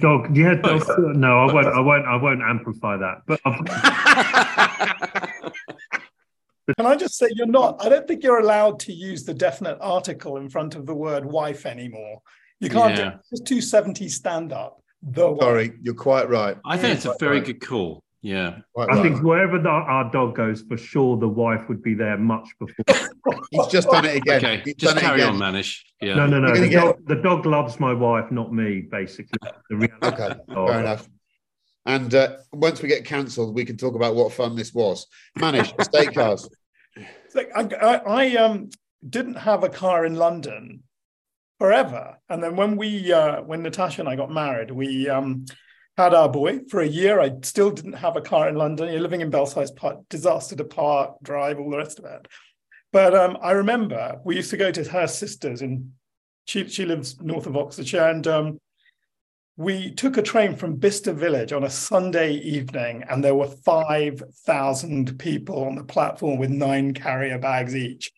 [0.00, 0.84] Dog, yeah, dog.
[0.98, 1.66] No, I won't.
[1.66, 2.06] I won't.
[2.06, 3.22] I won't amplify that.
[3.26, 3.40] But
[6.76, 7.84] Can I just say you're not?
[7.84, 11.24] I don't think you're allowed to use the definite article in front of the word
[11.24, 12.20] wife anymore.
[12.60, 12.96] You can't.
[12.96, 13.10] Yeah.
[13.10, 14.82] do It's 270 stand up.
[15.02, 15.40] The wife.
[15.40, 16.56] Sorry, you're quite right.
[16.64, 17.46] I think it's a very right.
[17.46, 18.02] good call.
[18.26, 18.58] Yeah.
[18.74, 19.02] Quite I right.
[19.04, 22.84] think wherever the, our dog goes, for sure, the wife would be there much before.
[23.52, 24.38] he's just done it again.
[24.44, 25.40] Okay, He's just done carry again.
[25.40, 25.78] on, Manish.
[26.00, 26.16] Yeah.
[26.16, 26.52] No, no, no.
[26.52, 28.80] The get- dog, the dog loves my wife, not me.
[28.80, 29.38] Basically,
[29.70, 30.06] the reality.
[30.22, 31.08] Okay, of- fair enough.
[31.86, 35.06] And uh, once we get cancelled, we can talk about what fun this was.
[35.38, 36.48] Manish, estate cars.
[37.32, 38.70] Like, I, I, I um
[39.08, 40.82] didn't have a car in London
[41.60, 45.44] forever, and then when we uh, when Natasha and I got married, we um
[45.96, 47.20] had our boy for a year.
[47.20, 48.92] I still didn't have a car in London.
[48.92, 52.28] You're living in Belsize Park, disaster to park, drive, all the rest of it.
[52.92, 55.92] But um, I remember we used to go to her sisters, and
[56.46, 58.60] she she lives north of Oxfordshire, and um,
[59.56, 65.18] we took a train from Bicester Village on a Sunday evening, and there were 5,000
[65.18, 68.12] people on the platform with nine carrier bags each.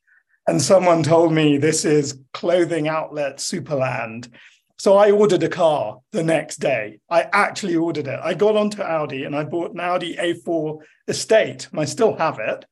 [0.48, 4.32] And someone told me this is clothing outlet Superland.
[4.78, 7.00] So I ordered a car the next day.
[7.10, 8.20] I actually ordered it.
[8.22, 12.38] I got onto Audi and I bought an Audi A4 Estate, and I still have
[12.38, 12.64] it.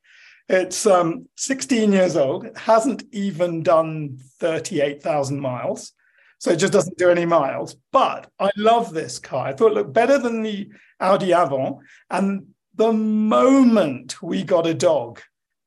[0.48, 2.44] It's um, 16 years old.
[2.44, 5.92] It hasn't even done 38,000 miles.
[6.38, 7.76] So it just doesn't do any miles.
[7.90, 9.48] But I love this car.
[9.48, 10.68] I thought it looked better than the
[11.00, 11.78] Audi Avant.
[12.10, 15.20] And the moment we got a dog,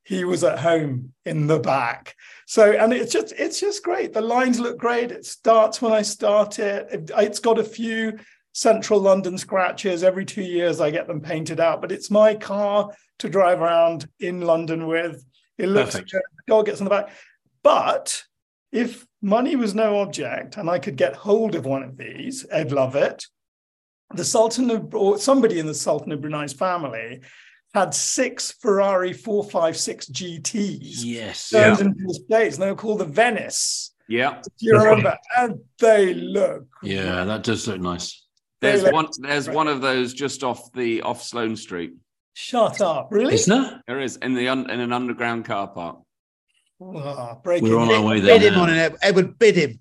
[0.04, 2.14] he was at home in the back.
[2.50, 4.12] So, and it's just, it's just great.
[4.12, 5.12] The lines look great.
[5.12, 6.88] It starts when I start it.
[6.90, 8.18] it it's got a few
[8.54, 10.02] central London scratches.
[10.02, 14.08] Every two years I get them painted out, but it's my car to drive around
[14.18, 15.24] in London with.
[15.58, 16.10] It looks Perfect.
[16.10, 16.22] good.
[16.38, 17.10] The dog gets in the back.
[17.62, 18.24] But
[18.72, 22.72] if money was no object and I could get hold of one of these, I'd
[22.72, 23.26] love it.
[24.16, 27.20] The Sultan of, or somebody in the Sultan of Brunei's family
[27.74, 31.50] had six Ferrari 456 GTs Yes.
[31.50, 33.94] turned into estates, and they were called the Venice.
[34.08, 34.40] Yeah.
[34.42, 35.16] Do you remember?
[35.38, 36.66] And they look.
[36.82, 38.26] Yeah, that does look nice.
[38.60, 39.04] There's Very one.
[39.04, 39.14] late.
[39.20, 41.92] There's one of those just off the off Sloane Street.
[42.34, 43.08] Shut up.
[43.10, 43.34] Really?
[43.34, 43.82] Isn't there?
[43.86, 45.98] There is in the un, in an underground car park.
[46.82, 48.34] Ah, Breaking We're on our way there.
[48.34, 49.38] Bid there him on it, Edward.
[49.38, 49.78] Bid him.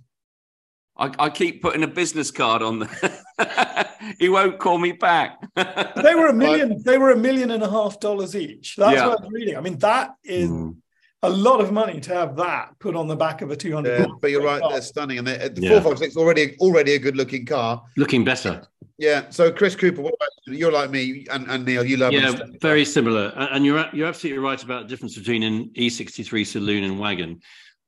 [0.97, 3.23] I, I keep putting a business card on there.
[4.20, 5.40] he won't call me back.
[5.56, 6.82] They were a million.
[6.84, 8.76] They were a million and a half dollars each.
[8.76, 9.08] That's Yeah.
[9.08, 9.58] what I was reading.
[9.58, 10.76] I mean, that is Mm.
[11.24, 14.00] a lot of money to have that put on the back of a two hundred.
[14.00, 14.62] Yeah, but you're right.
[14.70, 15.70] They're stunning, and they- the Yeah.
[15.82, 17.84] 456 already already a good looking car.
[17.98, 18.64] Looking better.
[18.98, 19.30] Yeah.
[19.30, 20.54] So Chris Cooper, what about you?
[20.54, 21.84] You're like me and, and Neil.
[21.86, 23.32] You love Yeah, estate very similar.
[23.36, 27.40] And you're you're absolutely right about the difference between an E63 saloon and wagon.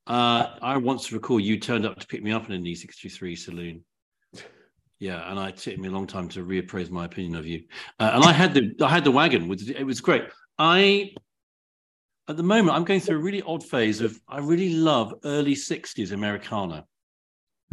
[0.07, 3.83] Uh, I once recall you turned up to pick me up in an E63 saloon.
[5.01, 7.63] Yeah, and I- it took me a long time to reappraise my opinion of you.
[7.99, 10.25] Uh, and I had the I had the wagon with it was great.
[10.59, 11.15] I
[12.29, 15.55] at the moment I'm going through a really odd phase of I really love early
[15.55, 16.85] 60s Americana.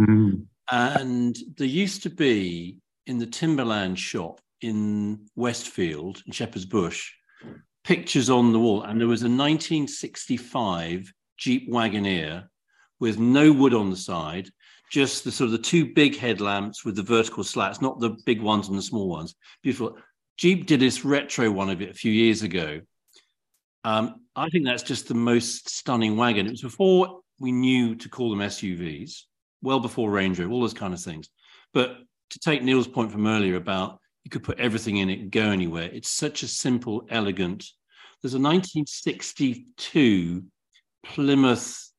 [0.00, 0.46] Mm.
[0.70, 7.12] And there used to be in the Timberland shop in Westfield in Shepherd's Bush
[7.84, 12.48] pictures on the wall, and there was a 1965 Jeep Wagoneer
[13.00, 14.50] with no wood on the side,
[14.91, 18.41] just the sort of the two big headlamps with the vertical slats, not the big
[18.41, 19.34] ones and the small ones.
[19.62, 19.99] Beautiful.
[20.36, 22.80] Jeep did this retro one of it a few years ago.
[23.84, 26.47] Um, I think that's just the most stunning wagon.
[26.47, 29.22] It was before we knew to call them SUVs,
[29.62, 31.28] well before Range Rover, all those kind of things.
[31.72, 31.97] But
[32.30, 35.51] to take Neil's point from earlier about you could put everything in it and go
[35.51, 37.64] anywhere, it's such a simple, elegant.
[38.22, 40.45] There's a 1962
[41.05, 41.93] Plymouth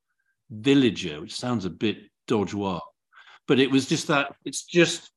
[0.51, 2.79] Villager, which sounds a bit dodgeois,
[3.47, 5.11] but it was just that it's just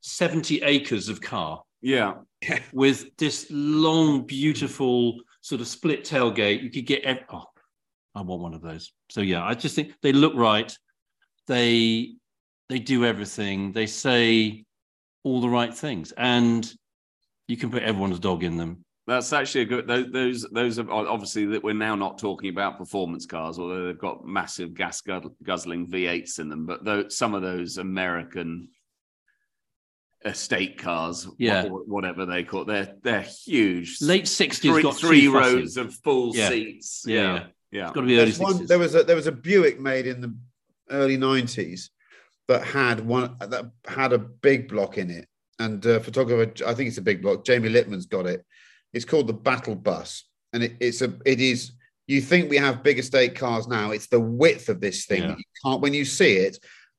[0.00, 1.62] 70 acres of car.
[1.80, 2.14] Yeah.
[2.72, 6.62] with this long, beautiful sort of split tailgate.
[6.62, 7.44] You could get, ev- oh,
[8.16, 8.92] I want one of those.
[9.10, 10.76] So yeah, I just think they look right.
[11.46, 12.16] They
[12.68, 13.72] they do everything.
[13.72, 14.64] They say
[15.22, 16.72] all the right things, and
[17.46, 18.85] you can put everyone's dog in them.
[19.06, 19.86] That's actually a good.
[19.86, 23.98] Those those, those are obviously that we're now not talking about performance cars, although they've
[23.98, 26.66] got massive gas guzzling V8s in them.
[26.66, 28.68] But those, some of those American
[30.24, 31.66] estate cars, Yeah.
[31.68, 33.98] whatever they call, it, they're they're huge.
[34.00, 36.48] Late 60s three, got three rows of full Yeah.
[36.48, 37.04] seats.
[37.06, 37.46] Yeah, Yeah, yeah.
[37.70, 37.82] yeah.
[37.86, 38.66] It's got to be early There's one- 60s.
[38.68, 40.34] there was a there was a Buick made in the
[40.90, 41.90] early '90s
[42.48, 45.28] that had one that had a big block in it,
[45.60, 47.44] and uh, photographer I think it's a big block.
[47.44, 48.44] Jamie Lipman's got it.
[48.92, 51.72] It's called the Battle Bus, and it, it's a it is.
[52.06, 53.90] You think we have big estate cars now?
[53.90, 55.36] It's the width of this thing Yeah.
[55.36, 55.80] you can't.
[55.80, 56.58] When you see it,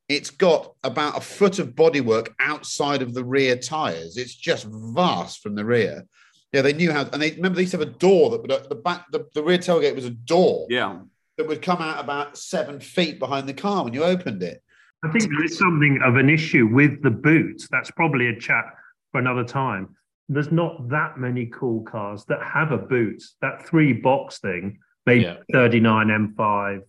[0.10, 4.18] it's got about a foot of bodywork outside of the rear tires.
[4.18, 6.06] It's just vast from the rear.
[6.54, 8.70] Yeah, they knew how, and they remember they used to have a door that would
[8.70, 11.00] the back the, the rear tailgate was a door yeah.
[11.38, 14.62] that would come out about seven feet behind the car when you opened it.
[15.04, 17.64] I think there is something of an issue with the boot.
[17.70, 18.66] That's probably a chat
[19.12, 19.96] for another time.
[20.30, 23.24] There's not that many cool cars that have a boot.
[23.42, 25.38] That three box thing, maybe Yeah.
[25.54, 26.82] 39 M5,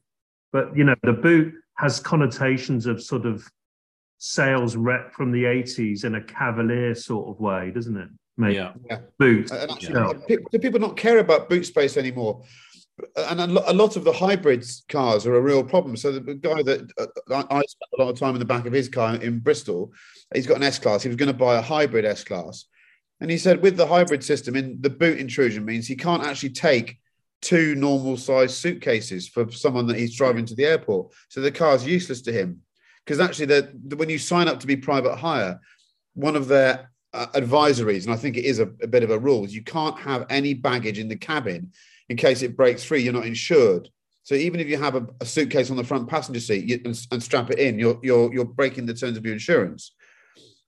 [0.53, 3.45] but you know the boot has connotations of sort of
[4.19, 8.09] sales rep from the 80s in a cavalier sort of way, doesn't it?
[8.37, 8.73] Maybe Yeah.
[8.91, 9.01] Yeah.
[9.19, 9.51] boot.
[9.53, 9.95] And actually,
[10.29, 10.37] Yeah.
[10.51, 12.43] do people not care about boot space anymore?
[13.17, 15.97] And a lot of the hybrids cars are a real problem.
[15.97, 18.67] So the guy that uh, I I spent a lot of time in the back
[18.67, 19.93] of his car in Bristol,
[20.35, 21.05] he's got an S class.
[21.05, 22.65] He was going to buy a hybrid S class,
[23.21, 26.51] and he said with the hybrid system, in the boot intrusion means he can't actually
[26.51, 26.99] take
[27.41, 31.13] two normal size suitcases for someone that he's driving to the airport.
[31.29, 32.63] So the car's useless to him
[33.09, 35.59] because actually, the, the- when you sign up to be private hire,
[36.13, 39.19] one of their uh, advisories, and I think it is a, a bit of a
[39.19, 41.73] rule, is you can't have any baggage in the cabin
[42.11, 43.01] in case it breaks free.
[43.01, 43.89] You're not insured.
[44.25, 47.01] So even if you have a, a suitcase on the front passenger seat you, and,
[47.11, 49.93] and strap it in, you're you're you're breaking the terms of your insurance,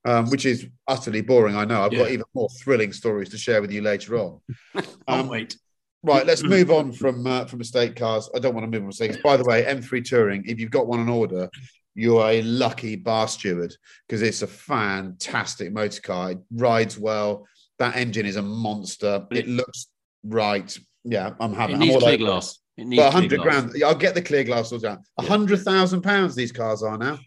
[0.05, 1.57] um, which is utterly boring.
[1.57, 1.83] I know.
[1.83, 4.41] I've got even more thrilling stories to share with you later on.
[4.75, 5.57] Can't Um, wait.
[6.03, 8.31] Right, let's move on from uh, from estate cars.
[8.35, 9.23] I don't want to move on from estate.
[9.23, 11.49] By the way, M3 Touring, if you've got one on order,
[11.95, 13.75] you're a lucky bar steward
[14.09, 16.31] because it's a fantastic motor car.
[16.33, 17.47] It rides well.
[17.79, 19.27] That engine is a monster.
[19.31, 19.89] It, it- looks
[20.25, 20.77] right.
[21.05, 21.77] Yeah, I'm having.
[21.77, 22.59] It I'm needs clear over glass.
[22.77, 23.61] It needs Well, hundred glass.
[23.63, 23.73] grand.
[23.77, 25.03] Yeah, I'll get the clear glass all down.
[25.19, 26.35] A hundred thousand pounds.
[26.35, 27.19] These cars are now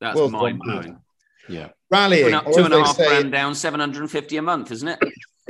[0.00, 0.98] That's Well, mind blowing.
[1.48, 1.68] Yeah.
[1.90, 2.26] Two rallying.
[2.26, 4.70] and a- or two as and a they half say- grand down, 750 a month,
[4.72, 4.98] isn't it?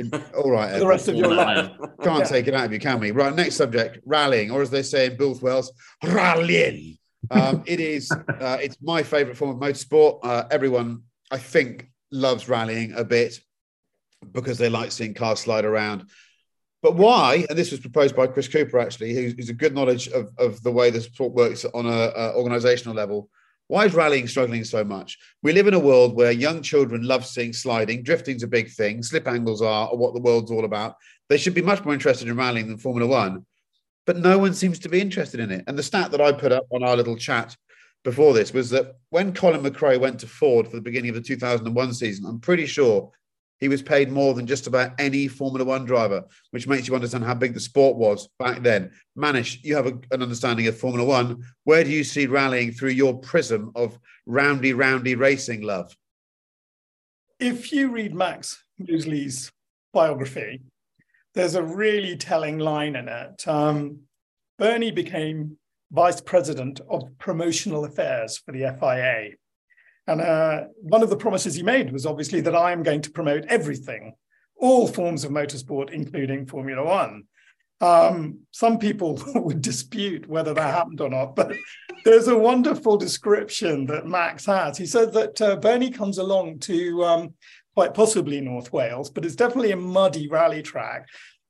[0.35, 1.71] All right, the rest of your life.
[2.03, 2.23] Can't Yeah.
[2.25, 3.11] take it out of you, can we?
[3.11, 5.71] Right, next subject, rallying, or as they say in Builth Wells,
[6.03, 6.97] rallying.
[7.29, 8.11] Um, it is.
[8.41, 10.19] Uh, it's my favourite form of motorsport.
[10.23, 13.39] Uh, everyone, I think, loves rallying a bit
[14.31, 16.09] because they like seeing cars slide around.
[16.81, 17.45] But why?
[17.47, 20.63] And this was proposed by Chris Cooper, actually, who's, who's a good knowledge of, of
[20.63, 23.29] the way the sport works on a, a organisational level.
[23.71, 25.17] Why is rallying struggling so much?
[25.43, 28.03] We live in a world where young children love seeing sliding.
[28.03, 29.01] Drifting's a big thing.
[29.01, 30.97] Slip angles are, what the world's all about.
[31.29, 33.45] They should be much more interested in rallying than Formula One,
[34.05, 35.63] but no one seems to be interested in it.
[35.67, 37.55] And the stat that I put up on our little chat
[38.03, 41.21] before this was that when Colin McRae went to Ford for the beginning of the
[41.21, 43.09] 2001 season, I'm pretty sure
[43.61, 47.23] he was paid more than just about any Formula One driver, which makes you understand
[47.23, 48.91] how big the sport was back then.
[49.17, 51.45] Manish, you have a, an understanding of Formula One.
[51.63, 55.95] Where do you see rallying through your prism of roundy, roundy racing love?
[57.41, 59.51] if you read Max Mosley's
[59.93, 60.61] biography,
[61.33, 63.47] there's a really telling line in it.
[63.47, 64.01] Um,
[64.59, 65.57] Bernie became
[65.91, 69.31] vice president of promotional affairs for the FIA.
[70.07, 73.11] And uh, one of the promises he made was obviously that I am going to
[73.11, 74.13] promote everything,
[74.57, 77.23] all forms of motorsport, including Formula One.
[77.81, 81.51] Um, some people would dispute whether that happened or not, but
[82.05, 84.77] there's a wonderful description that Max has.
[84.77, 87.33] He said that uh, Bernie comes along to um,
[87.73, 91.07] quite possibly North Wales, but it's definitely a muddy rally track.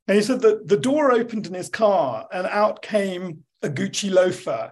[0.07, 4.11] And he said that the door opened in his car and out came a Gucci
[4.11, 4.71] loafer.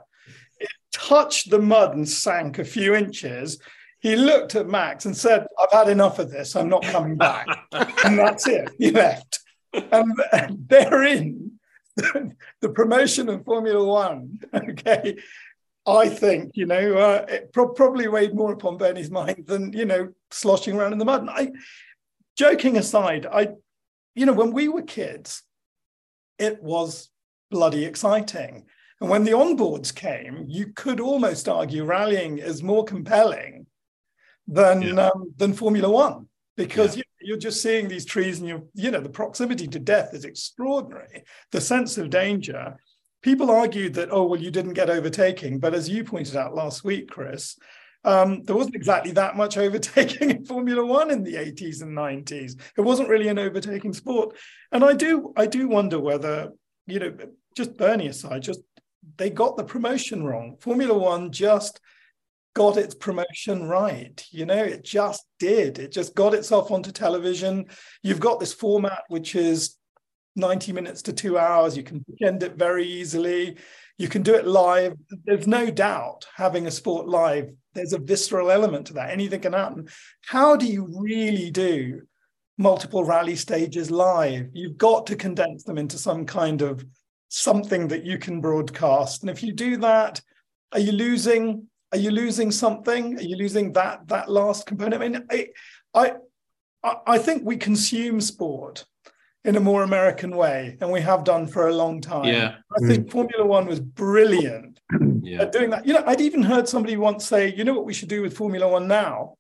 [0.91, 3.59] Touched the mud and sank a few inches.
[3.99, 6.55] he looked at Max and said, I've had enough of this.
[6.55, 7.47] I'm not coming back.
[8.05, 8.69] and that's it.
[8.77, 9.39] He left.
[9.73, 11.59] And, and therein,
[11.95, 15.17] the promotion of Formula One, okay,
[15.85, 19.85] I think, you know, uh, it pro- probably weighed more upon Bernie's mind than, you
[19.85, 21.21] know, sloshing around in the mud.
[21.21, 21.51] And I,
[22.37, 23.49] joking aside, I,
[24.15, 25.43] you know, when we were kids,
[26.37, 27.09] it was
[27.49, 28.65] bloody exciting.
[29.01, 33.65] And when the onboards came, you could almost argue rallying is more compelling
[34.47, 35.07] than yeah.
[35.07, 36.27] um, than Formula One
[36.57, 37.03] because yeah.
[37.21, 40.25] you, are just seeing these trees and you you know the proximity to death is
[40.25, 41.23] extraordinary.
[41.51, 42.77] The sense of danger.
[43.21, 46.83] People argued that oh well you didn't get overtaking, but as you pointed out last
[46.83, 47.57] week, Chris,
[48.03, 52.59] um, there wasn't exactly that much overtaking in Formula One in the 80s and 90s.
[52.77, 54.35] It wasn't really an overtaking sport,
[54.71, 56.51] and I do I do wonder whether
[56.87, 57.13] you know
[57.55, 58.61] just Bernie aside, just
[59.17, 60.57] they got the promotion wrong.
[60.59, 61.79] Formula One just
[62.53, 64.25] got its promotion right.
[64.31, 65.79] You know, it just did.
[65.79, 67.67] It just got itself onto television.
[68.03, 69.75] You've got this format which is
[70.35, 71.77] 90 minutes to two hours.
[71.77, 73.57] You can end it very easily.
[73.97, 74.93] You can do it live.
[75.25, 79.11] There's no doubt having a sport live, there's a visceral element to that.
[79.11, 79.87] Anything can happen.
[80.25, 82.01] How do you really do
[82.57, 84.49] multiple rally stages live?
[84.53, 86.83] You've got to condense them into some kind of
[87.30, 89.21] something that you can broadcast.
[89.21, 90.21] And if you do that,
[90.73, 93.17] are you losing are you losing something?
[93.17, 95.01] Are you losing that that last component?
[95.01, 95.47] I mean, I
[95.93, 96.13] I
[97.05, 98.86] I think we consume sport
[99.45, 102.25] in a more American way, and we have done for a long time.
[102.25, 102.55] Yeah.
[102.75, 103.11] I think mm.
[103.11, 104.80] Formula One was brilliant
[105.23, 105.41] yeah.
[105.41, 105.86] at doing that.
[105.88, 108.38] You know, I'd even heard somebody once say, you know what we should do with
[108.38, 109.36] Formula One now,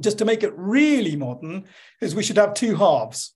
[0.00, 1.64] just to make it really modern,
[2.00, 3.35] is we should have two halves.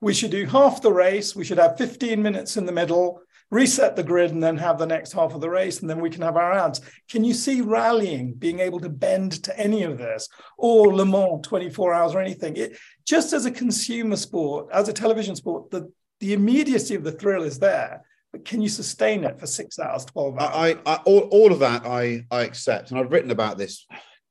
[0.00, 1.34] We should do half the race.
[1.34, 3.20] We should have 15 minutes in the middle,
[3.50, 6.10] reset the grid and then have the next half of the race and then we
[6.10, 6.80] can have our ads.
[7.08, 11.46] Can you see rallying being able to bend to any of this or Le Mans
[11.46, 12.56] 24 hours or anything?
[12.56, 15.90] It, just as a consumer sport, as a television sport, the,
[16.20, 18.02] the immediacy of the thrill is there.
[18.32, 20.50] But can you sustain it for six hours, 12 hours?
[20.54, 22.90] I, I, all, all of that I, I accept.
[22.90, 23.86] And I've written about this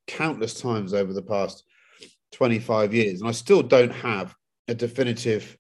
[0.06, 1.64] countless times over the past
[2.34, 3.22] 25 years.
[3.22, 4.36] And I still don't have
[4.68, 5.58] a definitive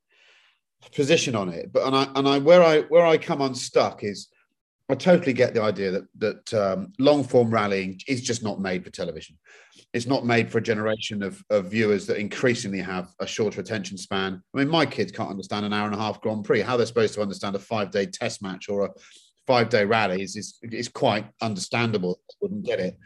[0.93, 1.71] position on it.
[1.71, 4.27] But and I and I where I where I come unstuck is
[4.89, 8.83] I totally get the idea that that um, long form rallying is just not made
[8.83, 9.37] for television.
[9.93, 13.97] It's not made for a generation of, of viewers that increasingly have a shorter attention
[13.97, 14.41] span.
[14.53, 16.61] I mean, my kids can't understand an hour and a half Grand Prix.
[16.61, 18.89] How they're supposed to understand a five day test match or a
[19.45, 22.19] five day rally is, is, is quite understandable.
[22.29, 22.97] I wouldn't get it.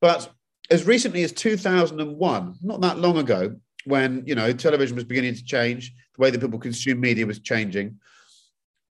[0.00, 0.30] But
[0.70, 3.56] as recently as 2001, not that long ago,
[3.86, 7.38] when you know television was beginning to change, the way that people consume media was
[7.38, 7.98] changing.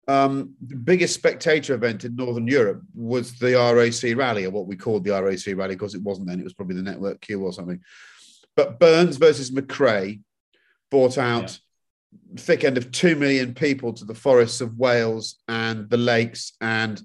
[0.08, 4.76] Um, the biggest spectator event in Northern Europe was the RAC Rally, or what we
[4.76, 7.52] called the RAC Rally, because it wasn't then; it was probably the Network Q or
[7.52, 7.80] something.
[8.54, 10.20] But Burns versus McRae
[10.90, 11.58] brought out
[12.12, 12.40] yeah.
[12.40, 17.00] thick end of two million people to the forests of Wales and the lakes and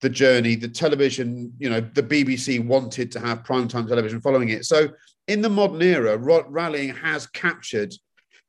[0.00, 0.56] the journey.
[0.56, 4.64] The television, you know, the BBC wanted to have primetime television following it.
[4.64, 4.88] So
[5.28, 7.94] in the modern era, rallying has captured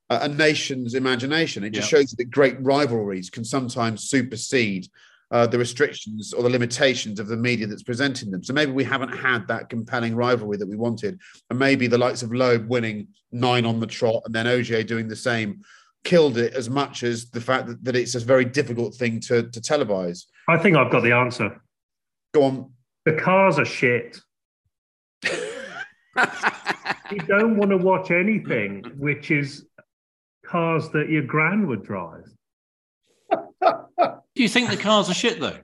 [0.10, 1.64] a nation's imagination.
[1.64, 4.88] It just shows that great rivalries can sometimes supersede
[5.32, 8.44] uh, the restrictions or the limitations of the media that's presenting them.
[8.44, 11.20] So maybe we haven't had that compelling rivalry that we wanted.
[11.52, 15.08] And maybe the likes of Loeb winning nine on the trot and then Ogier doing
[15.08, 15.62] the same
[16.04, 19.44] killed it as much as the fact that, that it's a very difficult thing to,
[19.50, 20.26] to televise.
[20.48, 21.62] I think I've got the answer.
[22.34, 22.72] Go on.
[23.06, 24.20] The cars are shit.
[27.12, 29.66] you don't want to watch anything which is
[30.46, 32.26] cars that your gran would drive.
[33.62, 35.58] Do you think the cars are shit though?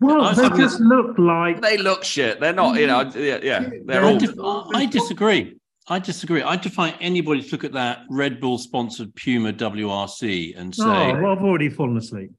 [0.00, 2.40] Well, they just look like they look shit.
[2.40, 3.10] They're not, you know.
[3.14, 4.76] Yeah, yeah they're I, all...
[4.76, 5.56] I disagree.
[5.88, 6.42] I disagree.
[6.42, 11.12] I defy anybody to look at that Red Bull sponsored Puma WRC and oh, say,
[11.12, 12.32] "Oh, well, I've already fallen asleep."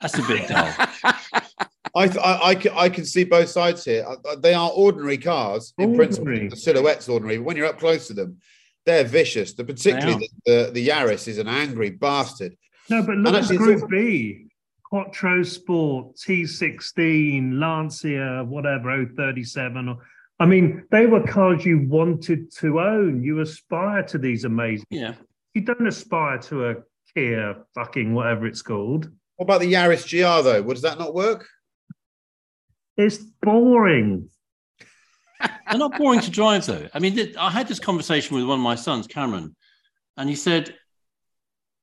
[0.00, 0.72] That's a bit dull.
[1.94, 4.04] I, I, I, can, I can see both sides here.
[4.06, 6.06] Uh, uh, they are ordinary cars in ordinary.
[6.06, 6.48] principle.
[6.50, 8.38] The silhouette's ordinary, but when you're up close to them,
[8.84, 9.54] they're vicious.
[9.54, 12.56] The particularly the, the, the Yaris is an angry bastard.
[12.90, 14.46] No, but look at Group B:
[14.82, 19.88] Quattro Sport, T16, Lancia, whatever, 037.
[19.88, 19.96] Or,
[20.38, 23.22] I mean, they were cars you wanted to own.
[23.22, 24.86] You aspire to these amazing.
[24.90, 25.14] Yeah.
[25.54, 26.74] You don't aspire to a
[27.14, 29.08] Kia, fucking whatever it's called.
[29.36, 30.62] What about the Yaris GR though?
[30.62, 31.46] Does that not work?
[32.96, 34.28] It's boring.
[35.40, 36.88] They're not boring to drive, though.
[36.94, 39.54] I mean, I had this conversation with one of my sons, Cameron,
[40.16, 40.74] and he said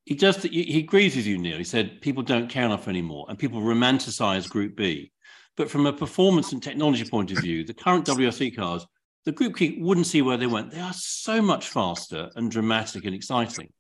[0.05, 1.57] he just he agrees with you, Neil.
[1.57, 5.11] He said people don't care enough anymore, and people romanticize Group B.
[5.57, 8.85] But from a performance and technology point of view, the current WRC cars
[9.25, 10.71] the Group B wouldn't see where they went.
[10.71, 13.71] They are so much faster and dramatic and exciting.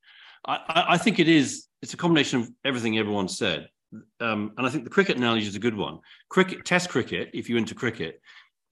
[0.45, 1.67] I, I, I think it is.
[1.81, 3.67] It's a combination of everything everyone said,
[4.19, 5.99] um, and I think the cricket analogy is a good one.
[6.29, 8.21] Cricket, Test cricket, if you're into cricket,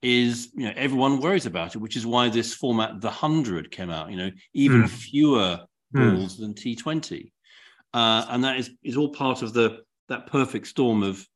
[0.02, 3.90] is you know everyone worries about it, which is why this format, the hundred, came
[3.90, 4.10] out.
[4.10, 4.88] You know, even Mm.
[4.88, 5.58] fewer
[5.94, 6.16] Mm.
[6.16, 7.32] balls than T20,
[7.94, 11.26] uh, and that is is all part of the that perfect storm of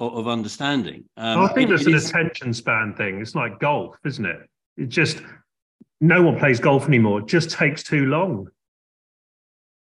[0.00, 1.04] of, of understanding.
[1.16, 3.20] Um, I think it- there's it an is- attention span thing.
[3.20, 4.40] It's like golf, isn't it?
[4.76, 5.22] It just
[6.00, 7.20] no one plays golf anymore.
[7.20, 8.48] It just takes too long.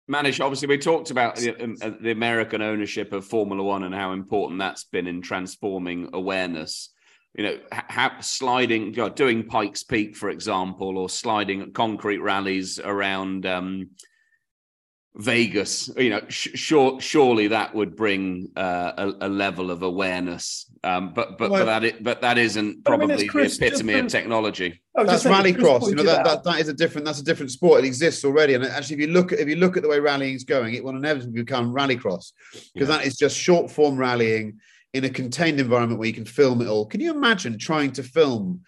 [0.10, 3.94] Manish, obviously, we talked about the, um, uh, the American ownership of Formula One and
[3.94, 6.94] how important that's been in transforming awareness.
[7.36, 13.46] You know, ha- sliding, know, doing Pikes Peak, for example, or sliding concrete rallies around
[13.46, 13.90] um,
[15.16, 15.90] Vegas.
[15.98, 20.72] You know, sh- sure, surely that would bring uh, a, a level of awareness.
[20.88, 23.68] Um, but but Well, but that but that isn't But I mean, probably Chris, the
[23.68, 24.82] epitome just of technology.
[24.96, 25.90] I That's just rallycross.
[25.90, 27.84] You know that, that that is a different that's a different sport.
[27.84, 30.00] It exists already, and actually, if you look at if you look at the way
[30.00, 32.32] rallying is going, it will inevitably become rallycross
[32.74, 34.60] because that is just short form rallying
[34.94, 36.86] in a contained environment where you can film it all.
[36.86, 38.62] Can you imagine trying to film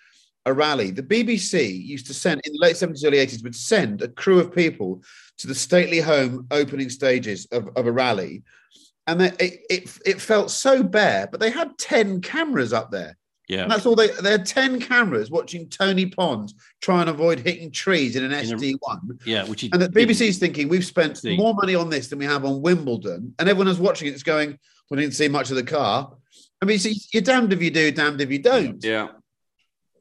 [0.46, 0.92] a rally?
[0.92, 4.40] The BBC used to send in the late seventies, early eighties, would send a crew
[4.40, 5.02] of people
[5.38, 8.44] to the stately home opening stages of, of a rally,
[9.12, 13.16] and they, it, it it felt so bare, but they had ten cameras up there.
[13.48, 13.64] Yeah.
[13.64, 17.72] And that's all they they had 10 cameras watching Tony Pond try and avoid hitting
[17.72, 19.22] trees in an a- SD1.
[19.26, 21.36] yeah, which And the BBC's thinking we've spent See.
[21.36, 23.34] more money on this than we have on Wimbledon.
[23.40, 24.56] And everyone who's watching it's going,
[24.92, 26.14] we didn't see much of the car.
[26.62, 28.84] I mean, see, you're damned if you do, damned if you don't.
[28.84, 29.08] Yeah.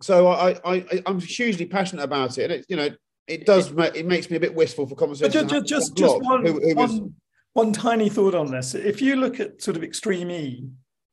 [0.02, 2.42] So I, I, I'm hugely passionate about it.
[2.44, 2.90] And it, you know,
[3.26, 5.50] it does make it makes me a bit wistful for But conversations.
[5.50, 7.14] just, just, just, just one, who- who one,
[7.53, 8.74] one tiny thought on this.
[8.74, 10.68] If you look at sort of Extreme E,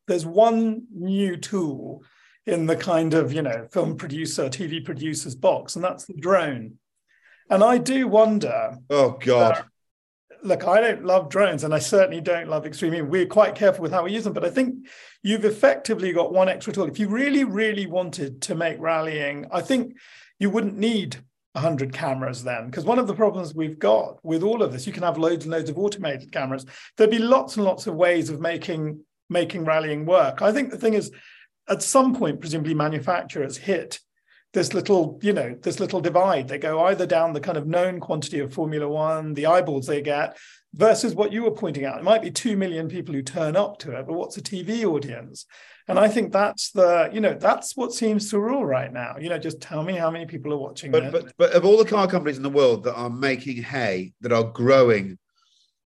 [0.07, 2.03] there's one new tool
[2.45, 6.75] in the kind of, you know, film producer, TV producer's box, and that's the drone.
[7.49, 9.57] And I do wonder, oh God.
[9.57, 9.63] Uh,
[10.43, 13.01] look, I don't love drones, and I certainly don't love Extreme E.
[13.01, 14.87] We're quite careful with how we use them, but I think
[15.23, 16.85] you've effectively got one extra tool.
[16.87, 19.95] If you really, really wanted to make rallying, I think
[20.39, 21.17] you wouldn't need
[21.55, 22.65] 100 cameras then.
[22.65, 25.45] Because one of the problems we've got with all of this you can have loads
[25.45, 26.65] and loads of automated cameras.
[26.97, 28.99] There'd be lots and lots of ways of making
[29.29, 30.41] making rallying work.
[30.41, 31.11] I think the thing is
[31.67, 33.99] at some point presumably manufacturers hit
[34.53, 36.47] this little you know this little divide.
[36.47, 40.01] They go either down the kind of known quantity of formula 1 the eyeballs they
[40.01, 40.37] get
[40.73, 41.99] versus what you were pointing out.
[41.99, 44.83] It might be 2 million people who turn up to it but what's a tv
[44.83, 45.45] audience
[45.87, 49.29] and i think that's the you know that's what seems to rule right now you
[49.29, 51.11] know just tell me how many people are watching But it.
[51.11, 54.31] but but of all the car companies in the world that are making hay, that
[54.31, 55.17] are growing,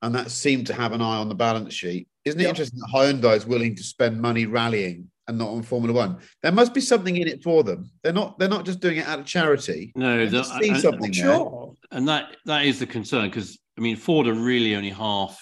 [0.03, 2.51] and that seem to have an eye on the balance sheet, isn't it Yeah.
[2.51, 6.19] interesting that Hyundai is willing to spend money rallying and not on Formula One?
[6.43, 7.91] There must be something in it for them.
[8.03, 9.93] They're not they're not just doing it out of charity.
[9.97, 11.25] No, They the- see and- something there.
[11.25, 15.35] sure and that that is the concern because I mean Ford are really only half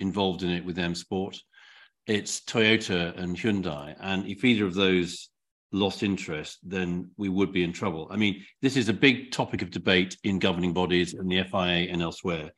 [0.00, 1.36] involved in it with M Sport.
[2.06, 5.30] It's Toyota and Hyundai, and if either of those
[5.72, 8.08] lost interest, then we would be in trouble.
[8.10, 11.90] I mean, this is a big topic of debate in governing bodies and the FIA
[11.90, 12.50] and elsewhere.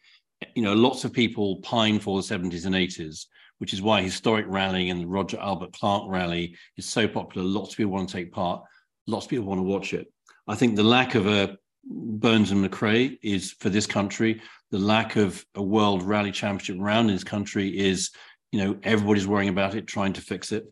[0.55, 3.27] You know, lots of people pine for the 70s and 80s,
[3.59, 7.47] which is why historic rallying and the Roger Albert Clark rally is so popular.
[7.47, 8.63] Lots of people want to take part.
[9.07, 10.13] Lots of people want to watch it.
[10.49, 11.57] I think the lack of a
[11.89, 14.43] Burns and McRae is for this country.
[14.73, 18.11] The lack of a world rally championship round in this country is,
[18.53, 20.65] you know, everybody's worrying about it, trying to fix it.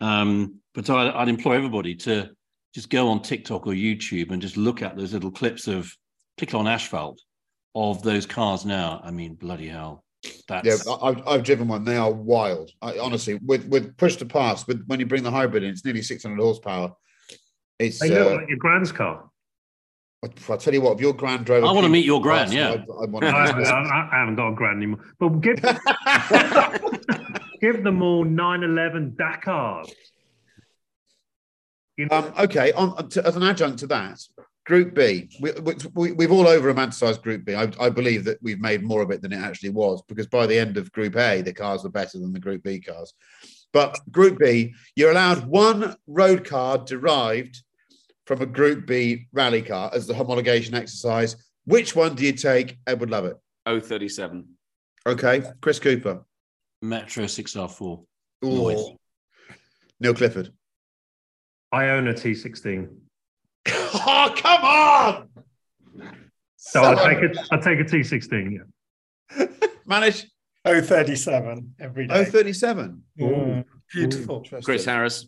[0.00, 2.30] Um, but I'd, I'd implore everybody to
[2.74, 5.94] just go on TikTok or YouTube and just look at those little clips of,
[6.36, 7.20] particularly on asphalt,
[7.74, 9.00] of those cars now.
[9.04, 10.04] I mean, bloody hell.
[10.48, 11.84] That's Yeah, I- I've, I've driven one.
[11.84, 12.70] They are wild.
[12.82, 15.84] I, honestly, with with push to pass, with when you bring the hybrid in, it's
[15.84, 16.92] nearly 600 horsepower.
[17.78, 17.98] It's.
[17.98, 19.29] They look Uh, like your grand's car.
[20.22, 20.96] I'll tell you what.
[20.96, 22.52] If your grand drove, I wanna meet your grand.
[22.52, 22.72] Yeah.
[22.72, 23.68] I'd, I'd want I, to.
[23.68, 25.00] I- I haven't got a grand anymore.
[25.18, 25.56] But give,
[27.60, 29.90] give them all 911 Dakars.
[31.96, 34.20] You know, Um, okay, on, to, as an adjunct to that,
[34.66, 35.52] Group B, we,
[35.94, 37.54] we, we've all over romanticized Group B.
[37.54, 40.46] I, I believe that we've made more of it than it actually was because by
[40.46, 43.14] the end of Group A, the cars were better than the Group B cars.
[43.72, 47.62] But Group B, you're allowed one road car derived
[48.30, 51.34] from a Group B rally car as the homologation exercise.
[51.64, 52.78] Which one do you take?
[52.86, 53.36] Edward Lovett.
[53.66, 54.46] 037.
[55.04, 56.24] Okay, Chris Cooper.
[56.80, 58.04] Metro 6R4.
[58.44, 58.48] Ooh.
[58.48, 58.92] Noise.
[59.98, 60.52] Neil Clifford.
[61.72, 62.88] I own a T16.
[63.68, 65.28] oh, come on!
[66.56, 67.36] So I'll take it.
[67.50, 68.58] I'll take a T16.
[69.38, 69.46] Yeah.
[69.88, 70.24] Manish.
[70.64, 72.24] 037 every day.
[72.24, 73.02] 037.
[73.18, 74.46] Mm, beautiful.
[74.62, 75.26] Chris Harris.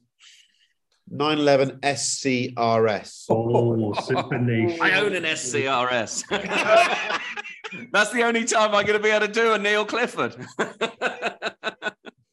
[1.11, 3.27] 911 SCRS.
[3.29, 4.81] Oh, super niche.
[4.81, 6.25] I own an SCRS.
[7.93, 10.37] That's the only time I'm going to be able to do a Neil Clifford.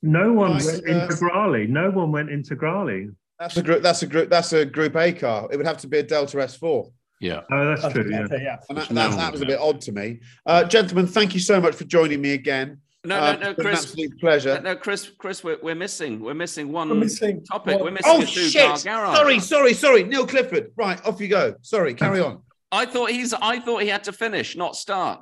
[0.01, 1.69] No one Nice, went uh, Integrale.
[1.69, 3.13] No one went Integrale.
[3.39, 3.83] That's a group.
[3.83, 4.29] That's a group.
[4.29, 5.47] That's a Group A car.
[5.51, 6.91] It would have to be a Delta S4.
[7.21, 7.41] Yeah.
[7.51, 8.09] Oh, that's true.
[8.09, 8.21] Yeah.
[8.23, 8.57] Okay, yeah.
[8.69, 10.21] And that, that, that was a bit odd to me.
[10.45, 12.79] Uh, gentlemen, thank you so much for joining me again.
[13.05, 13.83] No, Uh, no, no, Chris.
[13.83, 14.59] Absolute pleasure.
[14.61, 16.19] No, Chris, Chris, we're, we're missing.
[16.19, 17.75] We're missing one We're missing topic.
[17.75, 18.53] one- We're missing Oh shit!
[18.85, 19.15] car.
[19.15, 20.03] Sorry, sorry, sorry.
[20.03, 20.71] Neil Clifford.
[20.75, 21.55] Right, off you go.
[21.61, 22.41] Sorry, carry on.
[22.73, 23.33] I thought he's.
[23.33, 25.21] I thought he had to finish, not start.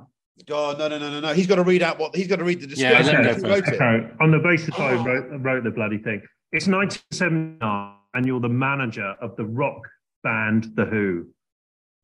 [0.49, 1.33] Oh no, no, no, no, no.
[1.33, 3.23] He's got to read out what he's got to read the Yeah, description.
[3.23, 3.73] let him He go wrote first.
[3.73, 3.81] it.
[3.81, 4.13] Okay.
[4.21, 6.21] On the basis I wrote, wrote the bloody thing.
[6.51, 9.81] It's 1979, and you're the manager of the rock
[10.23, 11.27] band The Who.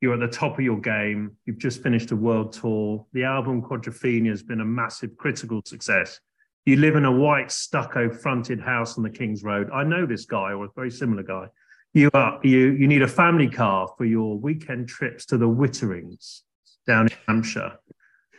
[0.04, 1.34] You're at the top of your game.
[1.46, 3.06] You've just finished a world tour.
[3.14, 6.20] The album Quadrophenia has been a massive critical success.
[6.66, 9.70] You live in a white stucco fronted house on the King's Road.
[9.72, 11.46] I know this guy or a very similar guy.
[11.94, 16.42] You are you you need a family car for your weekend trips to the Witterings
[16.86, 17.72] down in Hampshire.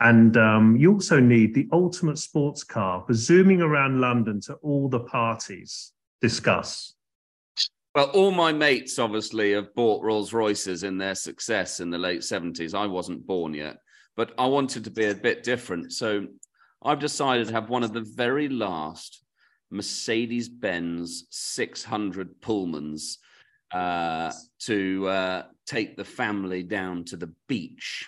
[0.00, 4.88] And um, you also need the ultimate sports car for zooming around London to all
[4.88, 5.90] the parties.
[6.20, 6.94] Discuss.
[7.96, 12.20] Well, all my mates obviously have bought Rolls Royces in their success in the late
[12.20, 12.74] 70s.
[12.74, 13.78] I wasn't born yet,
[14.18, 15.94] but I wanted to be a bit different.
[15.94, 16.26] So
[16.84, 19.24] I've decided to have one of the very last
[19.70, 23.16] Mercedes Benz 600 Pullmans
[23.72, 24.30] uh,
[24.64, 28.06] to uh, take the family down to the beach.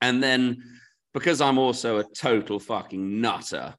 [0.00, 0.62] And then,
[1.12, 3.74] because I'm also a total fucking nutter,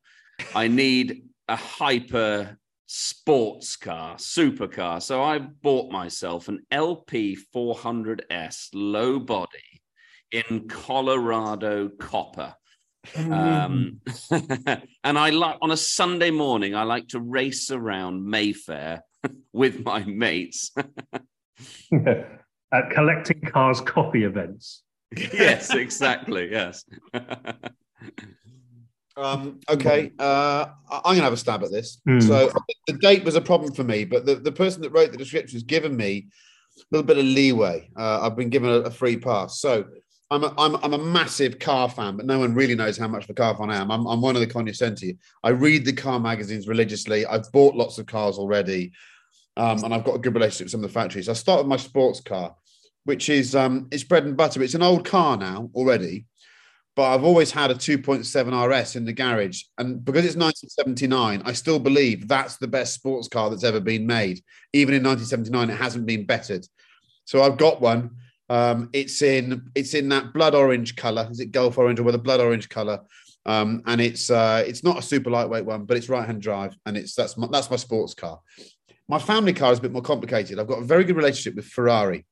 [0.54, 2.59] I need a hyper
[2.92, 5.00] sports car, supercar.
[5.00, 9.84] So I bought myself an LP 400S low body
[10.32, 12.56] in Colorado copper.
[13.16, 14.02] Um,
[15.04, 19.04] and I like on a Sunday morning, I like to race around Mayfair
[19.54, 20.72] with my mates.
[22.72, 24.82] At collecting cars coffee events.
[25.16, 26.50] yes, exactly.
[26.52, 26.84] Yes.
[29.20, 32.00] Um, okay, uh, I'm gonna have a stab at this.
[32.06, 32.22] Hmm.
[32.22, 32.52] So
[32.88, 35.56] the date was a problem for me, but the, the person that wrote the description
[35.58, 36.28] has given me
[36.78, 37.90] a little bit of leeway.
[37.98, 39.86] Uh, I've been given a, a free pass, so
[40.32, 43.26] I'm a, I'm, I'm a massive car fan, but no one really knows how much
[43.26, 43.92] of a car fan I am.
[43.92, 45.18] I'm, I'm one of the cognoscenti.
[45.44, 47.26] I read the car magazines religiously.
[47.26, 48.94] I've bought lots of cars already,
[49.58, 51.28] um, and I've got a good relationship with some of the factories.
[51.28, 52.56] I start with my sports car,
[53.04, 54.64] which is um, it's bread and butter.
[54.64, 56.26] It's an old car now already
[56.96, 59.64] but I've always had a 2.7 RS in the garage.
[59.78, 64.06] And because it's 1979, I still believe that's the best sports car that's ever been
[64.06, 64.42] made.
[64.74, 66.66] Even in 1979, it hasn't been bettered.
[67.26, 68.12] So I've got one.
[68.50, 71.28] Um, it's in it's in that blood orange color.
[71.30, 73.02] Is it Gulf orange or with a blood orange color?
[73.46, 76.76] Um, and it's uh, it's not a super lightweight one, but it's right hand drive,
[76.86, 78.40] and it's that's my, that's my sports car.
[79.08, 80.60] My family car is a bit more complicated.
[80.60, 82.26] I've got a very good relationship with Ferrari,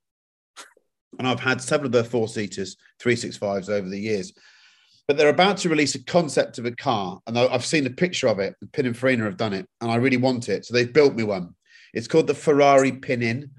[1.19, 4.33] and I've had several of their four seaters, three six fives over the years
[5.07, 8.27] but they're about to release a concept of a car, and I've seen a picture
[8.27, 8.55] of it.
[8.71, 10.65] Pininfarina have done it, and I really want it.
[10.65, 11.55] So they've built me one.
[11.93, 13.49] It's called the Ferrari Pinin,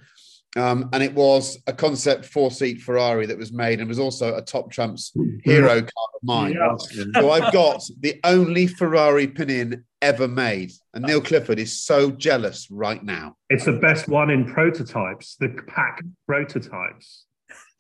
[0.57, 4.43] um, and it was a concept four-seat Ferrari that was made, and was also a
[4.43, 6.53] Top Trumps hero car of mine.
[6.53, 6.77] Yeah.
[7.15, 12.71] So I've got the only Ferrari Pinin ever made, and Neil Clifford is so jealous
[12.71, 13.37] right now.
[13.49, 17.25] It's the best one in prototypes, the pack prototypes.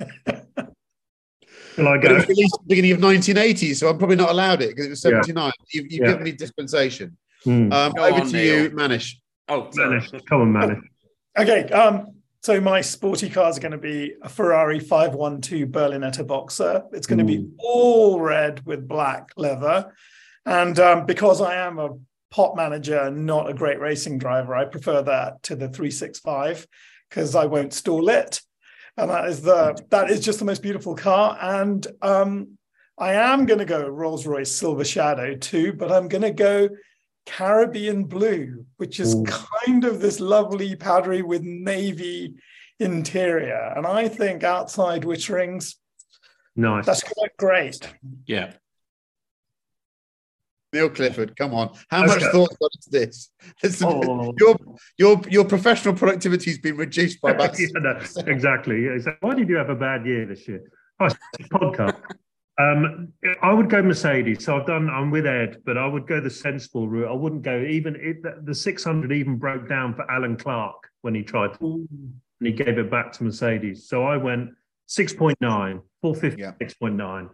[0.01, 4.31] Shall I But it was released at the beginning of 1980, so I'm probably not
[4.31, 5.23] allowed it because it was Yeah.
[5.23, 5.53] 79.
[5.73, 6.07] You've, you've Yeah.
[6.09, 7.17] given me dispensation.
[7.45, 7.73] Hmm.
[7.73, 8.63] Um, over on, to Neil.
[8.65, 9.15] you, Manish.
[9.49, 9.71] Oh.
[9.75, 10.83] Manish, Come on, Manish.
[11.39, 11.69] Okay.
[11.71, 16.83] Um, so my sporty car is going to be a Ferrari 512 Berlinetta Boxer.
[16.93, 19.93] It's going to be all red with black leather.
[20.45, 21.91] And um, because I am a
[22.33, 26.67] pot manager and not a great racing driver, I prefer that to the 365
[27.09, 28.41] because I won't stall it.
[28.99, 31.39] And that is the that is just the most beautiful car.
[31.41, 32.59] And um,
[32.99, 36.69] I am going to go Rolls Royce Silver Shadow too, but I'm going to go
[37.25, 39.25] Caribbean Blue, which is Ooh.
[39.25, 42.35] kind of this lovely powdery with navy
[42.81, 43.73] interior.
[43.77, 45.77] And I think outside Witterings,
[46.57, 46.87] Nice.
[46.87, 47.95] that's going to look great.
[48.27, 48.53] Yeah.
[50.73, 51.71] Neil Clifford, come on.
[51.91, 52.15] How Okay.
[52.15, 53.31] much thought got into this?
[53.63, 54.35] Listen, Oh.
[54.39, 54.57] your,
[54.99, 57.59] your, your professional productivity has been reduced by about.
[57.59, 58.85] Yeah, no, exactly.
[58.85, 58.99] Yeah.
[59.21, 60.63] Why did you have a bad year this year?
[61.01, 61.09] Oh,
[61.53, 61.99] podcast.
[62.61, 64.45] Um, I would go Mercedes.
[64.45, 64.91] So I've done.
[64.91, 67.09] I'm with Ed, but I would go the sensible route.
[67.09, 71.15] I wouldn't go even it, the- the 600 even broke down for Alan Clark when
[71.15, 73.89] he tried to, and he gave it back to Mercedes.
[73.89, 74.51] So I went
[74.89, 75.37] 6.9,
[76.03, 76.53] 450, Yeah.
[76.61, 77.31] 6.9.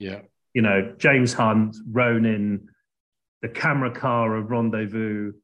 [0.00, 0.20] Yeah.
[0.56, 2.66] You know, James Hunt, Ronin,
[3.42, 5.34] the camera car of Rendezvous,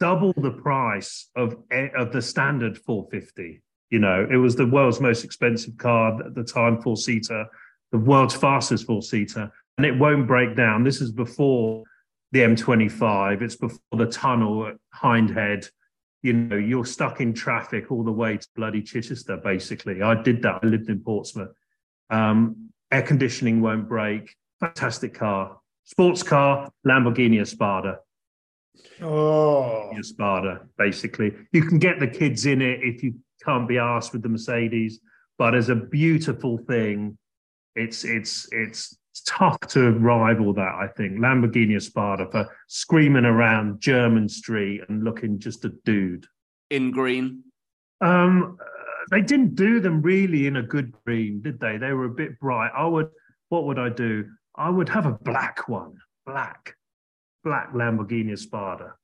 [0.00, 1.54] double the price of
[1.94, 3.60] of the standard 450.
[3.90, 7.44] You know, it was the world's most expensive car at the time, four seater,
[7.92, 10.82] the world's fastest four seater, and it won't break down.
[10.82, 11.84] This is before
[12.32, 13.42] the M25.
[13.42, 15.68] It's before the tunnel at Hindhead.
[16.22, 19.36] You know, you're stuck in traffic all the way to bloody Chichester.
[19.36, 20.60] Basically, I did that.
[20.62, 21.50] I lived in Portsmouth.
[22.08, 24.34] Um, air conditioning won't break.
[24.60, 28.00] Fantastic car, sports car, Lamborghini Espada.
[29.02, 31.34] Oh, Espada, basically.
[31.52, 33.14] You can get the kids in it if you
[33.44, 35.00] can't be asked with the Mercedes,
[35.38, 37.16] but as a beautiful thing,
[37.76, 40.74] it's it's it's tough to rival that.
[40.74, 46.26] I think Lamborghini Espada for screaming around Jermyn Street and looking just a dude
[46.70, 47.44] in green.
[48.00, 48.58] Um,
[49.10, 51.76] they didn't do them really in a good green, did they?
[51.76, 52.70] They were a bit bright.
[52.76, 53.10] I would,
[53.48, 54.26] what would I do?
[54.54, 56.76] I would have a black one, black,
[57.44, 58.94] black Lamborghini Espada.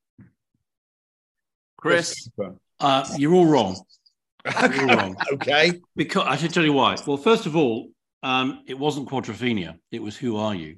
[1.76, 2.28] Chris,
[2.80, 3.80] uh, you're all wrong.
[4.74, 5.16] You're all wrong.
[5.32, 5.80] okay.
[5.96, 6.98] Because I should tell you why.
[7.07, 7.88] Well, first of all,
[8.22, 9.78] um, it wasn't Quadrophenia.
[9.90, 10.76] It was Who Are You?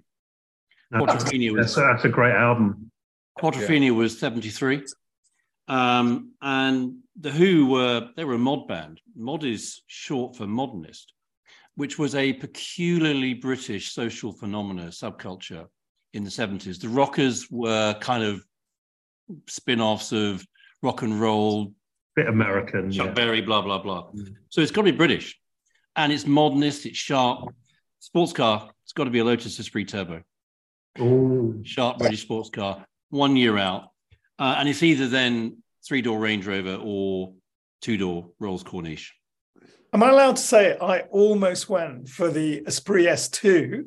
[0.92, 1.74] Quadrophenia was.
[1.74, 2.90] That's, that's a great album.
[3.38, 3.90] Quadrophenia yeah.
[3.90, 4.84] was 73.
[5.68, 9.00] Um, and the Who were they were a mod band.
[9.14, 11.12] Mod is short for modernist,
[11.74, 15.66] which was a peculiarly British social phenomena subculture
[16.12, 16.80] in the 70s.
[16.80, 18.44] The rockers were kind of
[19.48, 20.46] spin-offs of
[20.82, 21.72] rock and roll,
[22.14, 23.12] bit American, Chuck yeah.
[23.12, 24.10] Berry, blah blah blah.
[24.10, 24.34] Mm.
[24.50, 25.38] So it's got to be British,
[25.94, 26.86] and it's modernist.
[26.86, 27.54] It's sharp.
[28.00, 28.70] Sports car.
[28.84, 30.22] It's got to be a Lotus Esprit Turbo.
[31.00, 31.60] Ooh.
[31.64, 32.84] Sharp British sports car.
[33.10, 33.90] One year out,
[34.38, 37.32] uh, and it's either then three door Range Rover or
[37.80, 39.10] two door Rolls Corniche.
[39.92, 43.84] Am I allowed to say I almost went for the Esprit S2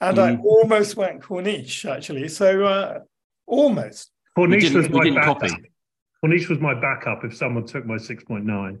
[0.00, 0.22] and mm.
[0.22, 2.28] I almost went Corniche actually?
[2.28, 3.00] So uh,
[3.46, 4.10] almost.
[4.36, 5.40] Corniche was my backup.
[5.40, 5.54] Copy.
[6.24, 8.78] Corniche was my backup if someone took my 6.9.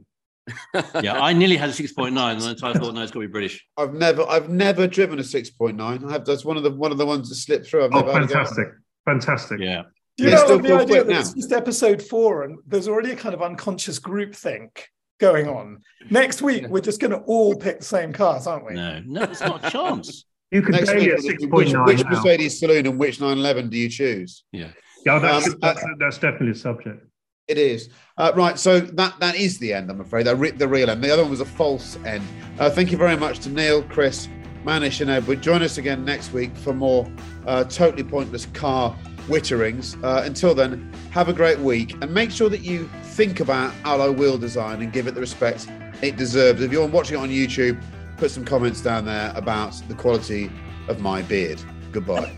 [1.02, 3.66] yeah, I nearly had a 6.9 and I thought, no, it's got to be British.
[3.76, 5.80] I've never I've never driven a 6.9.
[5.80, 7.84] I have that's one of the one of the ones that slipped through.
[7.84, 8.68] I've oh, fantastic.
[9.04, 9.60] Fantastic.
[9.60, 9.82] Yeah.
[10.16, 13.34] Do you know, the idea that it's just episode four, and there's already a kind
[13.34, 14.88] of unconscious group think
[15.18, 15.82] going on.
[16.10, 18.74] Next week, we're just going to all pick the same cars, aren't we?
[18.74, 20.24] No, no, it's not a chance.
[20.52, 21.10] You can Next week,
[21.52, 24.44] which, which Mercedes saloon and which 911 do you choose?
[24.52, 24.68] Yeah,
[25.04, 27.04] yeah, that's, um, that's, that's definitely a subject.
[27.48, 28.56] It is uh, right.
[28.56, 29.90] So that that is the end.
[29.90, 30.28] I'm afraid.
[30.28, 31.02] Re- the real end.
[31.02, 32.22] The other one was a false end.
[32.60, 34.28] Uh, thank you very much to Neil, Chris,
[34.64, 35.42] Manish, and Edward.
[35.42, 37.10] Join us again next week for more
[37.46, 38.96] uh, totally pointless car
[39.26, 40.02] Witterings.
[40.02, 44.10] Uh, until then, have a great week and make sure that you think about alloy
[44.10, 45.68] wheel design and give it the respect
[46.02, 46.60] it deserves.
[46.62, 47.82] If you're watching it on YouTube,
[48.16, 50.50] put some comments down there about the quality
[50.88, 51.60] of my beard.
[51.92, 52.36] Goodbye.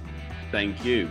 [0.51, 1.11] Thank you.